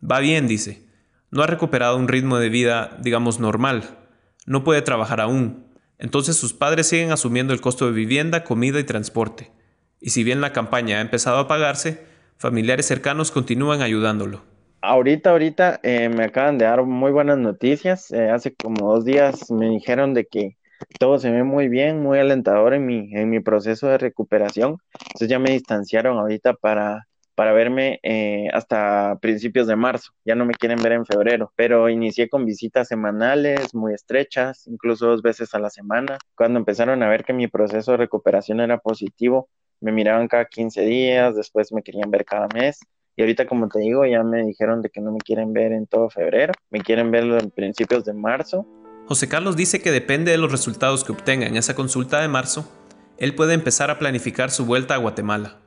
Va 0.08 0.20
bien, 0.20 0.46
dice. 0.46 0.86
No 1.30 1.42
ha 1.42 1.46
recuperado 1.46 1.96
un 1.96 2.08
ritmo 2.08 2.38
de 2.38 2.48
vida, 2.48 2.96
digamos, 3.00 3.40
normal. 3.40 3.98
No 4.46 4.64
puede 4.64 4.82
trabajar 4.82 5.20
aún. 5.20 5.66
Entonces 5.98 6.36
sus 6.36 6.52
padres 6.52 6.88
siguen 6.88 7.12
asumiendo 7.12 7.52
el 7.52 7.60
costo 7.60 7.86
de 7.86 7.92
vivienda, 7.92 8.42
comida 8.44 8.80
y 8.80 8.84
transporte. 8.84 9.52
Y 10.00 10.10
si 10.10 10.24
bien 10.24 10.40
la 10.40 10.52
campaña 10.52 10.98
ha 10.98 11.00
empezado 11.02 11.38
a 11.38 11.48
pagarse, 11.48 12.04
familiares 12.38 12.86
cercanos 12.86 13.30
continúan 13.30 13.82
ayudándolo. 13.82 14.42
Ahorita, 14.82 15.30
ahorita 15.30 15.80
eh, 15.82 16.08
me 16.08 16.24
acaban 16.24 16.56
de 16.56 16.64
dar 16.64 16.82
muy 16.84 17.12
buenas 17.12 17.36
noticias. 17.38 18.10
Eh, 18.12 18.30
hace 18.30 18.54
como 18.54 18.94
dos 18.94 19.04
días 19.04 19.50
me 19.50 19.68
dijeron 19.68 20.14
de 20.14 20.24
que 20.24 20.56
todo 20.98 21.18
se 21.18 21.30
ve 21.30 21.44
muy 21.44 21.68
bien, 21.68 22.00
muy 22.02 22.18
alentador 22.18 22.72
en 22.72 22.86
mi, 22.86 23.14
en 23.14 23.28
mi 23.28 23.40
proceso 23.40 23.88
de 23.88 23.98
recuperación. 23.98 24.78
Entonces 24.94 25.28
ya 25.28 25.38
me 25.38 25.50
distanciaron 25.50 26.18
ahorita 26.18 26.54
para, 26.54 27.06
para 27.34 27.52
verme 27.52 28.00
eh, 28.02 28.48
hasta 28.54 29.18
principios 29.20 29.66
de 29.66 29.76
marzo. 29.76 30.12
Ya 30.24 30.34
no 30.34 30.46
me 30.46 30.54
quieren 30.54 30.82
ver 30.82 30.92
en 30.92 31.04
febrero, 31.04 31.52
pero 31.56 31.90
inicié 31.90 32.30
con 32.30 32.46
visitas 32.46 32.88
semanales 32.88 33.74
muy 33.74 33.92
estrechas, 33.92 34.66
incluso 34.66 35.06
dos 35.08 35.20
veces 35.20 35.54
a 35.54 35.58
la 35.58 35.68
semana. 35.68 36.16
Cuando 36.34 36.58
empezaron 36.58 37.02
a 37.02 37.08
ver 37.08 37.24
que 37.24 37.34
mi 37.34 37.48
proceso 37.48 37.92
de 37.92 37.98
recuperación 37.98 38.60
era 38.60 38.78
positivo, 38.78 39.50
me 39.80 39.92
miraban 39.92 40.28
cada 40.28 40.44
15 40.44 40.82
días, 40.82 41.34
después 41.34 41.72
me 41.72 41.82
querían 41.82 42.10
ver 42.10 42.24
cada 42.24 42.48
mes. 42.54 42.80
Y 43.16 43.22
ahorita, 43.22 43.46
como 43.46 43.68
te 43.68 43.80
digo, 43.80 44.06
ya 44.06 44.22
me 44.22 44.42
dijeron 44.44 44.82
de 44.82 44.90
que 44.90 45.00
no 45.00 45.12
me 45.12 45.18
quieren 45.18 45.52
ver 45.52 45.72
en 45.72 45.86
todo 45.86 46.08
febrero, 46.10 46.52
me 46.70 46.80
quieren 46.80 47.10
ver 47.10 47.24
en 47.24 47.50
principios 47.50 48.04
de 48.04 48.14
marzo. 48.14 48.66
José 49.06 49.28
Carlos 49.28 49.56
dice 49.56 49.82
que 49.82 49.90
depende 49.90 50.30
de 50.30 50.38
los 50.38 50.52
resultados 50.52 51.04
que 51.04 51.12
obtenga 51.12 51.46
en 51.46 51.56
esa 51.56 51.74
consulta 51.74 52.20
de 52.20 52.28
marzo, 52.28 52.70
él 53.18 53.34
puede 53.34 53.54
empezar 53.54 53.90
a 53.90 53.98
planificar 53.98 54.50
su 54.50 54.64
vuelta 54.64 54.94
a 54.94 54.98
Guatemala. 54.98 55.58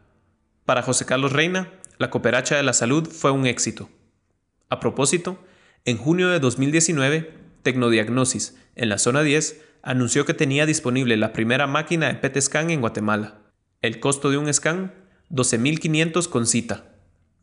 Para 0.66 0.82
José 0.82 1.06
Carlos 1.06 1.34
Reina, 1.34 1.72
la 2.00 2.10
cooperacha 2.10 2.56
de 2.56 2.64
la 2.64 2.74
salud 2.74 3.08
fue 3.08 3.32
un 3.32 3.46
éxito. 3.46 3.90
A 4.70 4.80
propósito, 4.80 5.38
en 5.86 5.98
junio 5.98 6.30
de 6.30 6.40
2019, 6.40 7.32
Tecnodiagnosis, 7.62 8.58
en 8.76 8.90
la 8.90 8.98
zona 8.98 9.22
10, 9.22 9.62
anunció 9.84 10.26
que 10.26 10.34
tenía 10.34 10.66
disponible 10.66 11.18
la 11.18 11.34
primera 11.34 11.68
máquina 11.68 12.08
de 12.08 12.16
PET 12.16 12.42
scan 12.42 12.72
en 12.72 12.82
Guatemala. 12.82 13.43
El 13.84 14.00
costo 14.00 14.30
de 14.30 14.38
un 14.38 14.52
scan, 14.54 14.94
12.500 15.30 16.30
con 16.30 16.48
cita, 16.48 16.86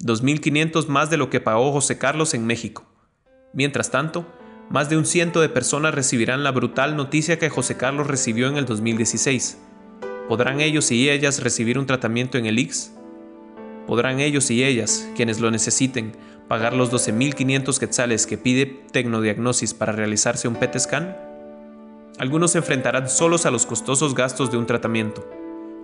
2.500 0.03 0.87
más 0.87 1.11
de 1.11 1.19
lo 1.19 1.29
que 1.29 1.39
pagó 1.39 1.71
José 1.71 1.99
Carlos 1.99 2.33
en 2.33 2.47
México. 2.47 2.87
Mientras 3.53 3.91
tanto, 3.91 4.27
más 4.71 4.89
de 4.89 4.97
un 4.97 5.05
ciento 5.05 5.43
de 5.43 5.51
personas 5.51 5.95
recibirán 5.95 6.43
la 6.43 6.51
brutal 6.51 6.97
noticia 6.97 7.39
que 7.39 7.51
José 7.51 7.77
Carlos 7.77 8.07
recibió 8.07 8.49
en 8.49 8.57
el 8.57 8.65
2016. 8.65 9.59
¿Podrán 10.31 10.63
ellos 10.63 10.91
y 10.91 11.11
ellas 11.11 11.43
recibir 11.43 11.79
un 11.79 11.85
tratamiento 11.85 12.39
en 12.39 12.47
el 12.47 12.59
IX? 12.59 12.91
¿Podrán 13.87 14.19
ellos 14.19 14.51
y 14.51 14.65
ellas, 14.65 15.11
quienes 15.15 15.41
lo 15.41 15.51
necesiten, 15.51 16.17
pagar 16.49 16.73
los 16.73 16.91
12.500 16.91 17.79
quetzales 17.79 18.27
que 18.27 18.39
pide 18.39 18.65
Tecnodiagnosis 18.93 19.75
para 19.75 19.93
realizarse 19.93 20.49
un 20.49 20.57
PET 20.57 20.79
scan? 20.79 21.19
Algunos 22.17 22.53
se 22.53 22.59
enfrentarán 22.59 23.11
solos 23.11 23.45
a 23.45 23.51
los 23.51 23.67
costosos 23.67 24.15
gastos 24.15 24.51
de 24.51 24.57
un 24.57 24.65
tratamiento 24.65 25.40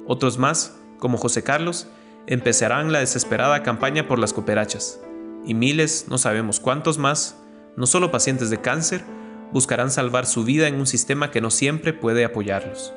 otros 0.07 0.39
más, 0.39 0.77
como 0.99 1.19
José 1.19 1.43
Carlos, 1.43 1.89
empezarán 2.27 2.93
la 2.93 3.01
desesperada 3.01 3.63
campaña 3.63 4.09
por 4.09 4.19
las 4.19 4.33
cooperachas. 4.33 5.01
Y 5.45 5.55
miles, 5.55 6.07
no 6.09 6.19
sabemos 6.19 6.61
cuántos 6.61 6.99
más, 6.99 7.39
no 7.77 7.87
solo 7.87 8.11
pacientes 8.11 8.51
de 8.51 8.61
cáncer, 8.61 9.05
buscarán 9.53 9.91
salvar 9.91 10.27
su 10.27 10.45
vida 10.45 10.69
en 10.69 10.77
un 10.77 10.87
sistema 10.87 11.31
que 11.31 11.41
no 11.41 11.51
siempre 11.51 11.93
puede 11.93 12.25
apoyarlos. 12.25 12.93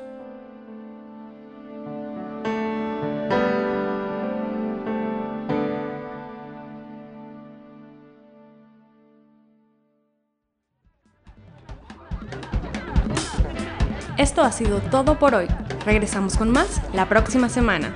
Ha 14.42 14.52
sido 14.52 14.78
todo 14.80 15.18
por 15.18 15.34
hoy. 15.34 15.46
Regresamos 15.84 16.38
con 16.38 16.50
más 16.50 16.80
la 16.94 17.06
próxima 17.06 17.50
semana. 17.50 17.94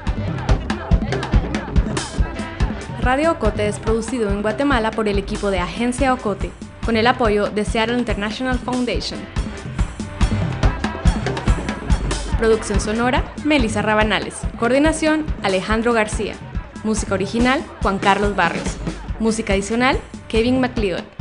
Radio 3.00 3.32
Ocote 3.32 3.66
es 3.66 3.78
producido 3.78 4.30
en 4.30 4.42
Guatemala 4.42 4.90
por 4.90 5.08
el 5.08 5.16
equipo 5.16 5.50
de 5.50 5.58
Agencia 5.58 6.12
Ocote, 6.12 6.50
con 6.84 6.98
el 6.98 7.06
apoyo 7.06 7.48
de 7.48 7.64
Seattle 7.64 7.98
International 7.98 8.58
Foundation. 8.58 9.18
Producción 12.38 12.78
sonora, 12.78 13.24
Melissa 13.44 13.80
Rabanales. 13.80 14.36
Coordinación, 14.58 15.24
Alejandro 15.42 15.94
García. 15.94 16.34
Música 16.82 17.14
original, 17.14 17.64
Juan 17.82 17.98
Carlos 17.98 18.36
Barrios. 18.36 18.76
Música 19.18 19.54
adicional, 19.54 19.98
Kevin 20.28 20.60
McLeod. 20.60 21.13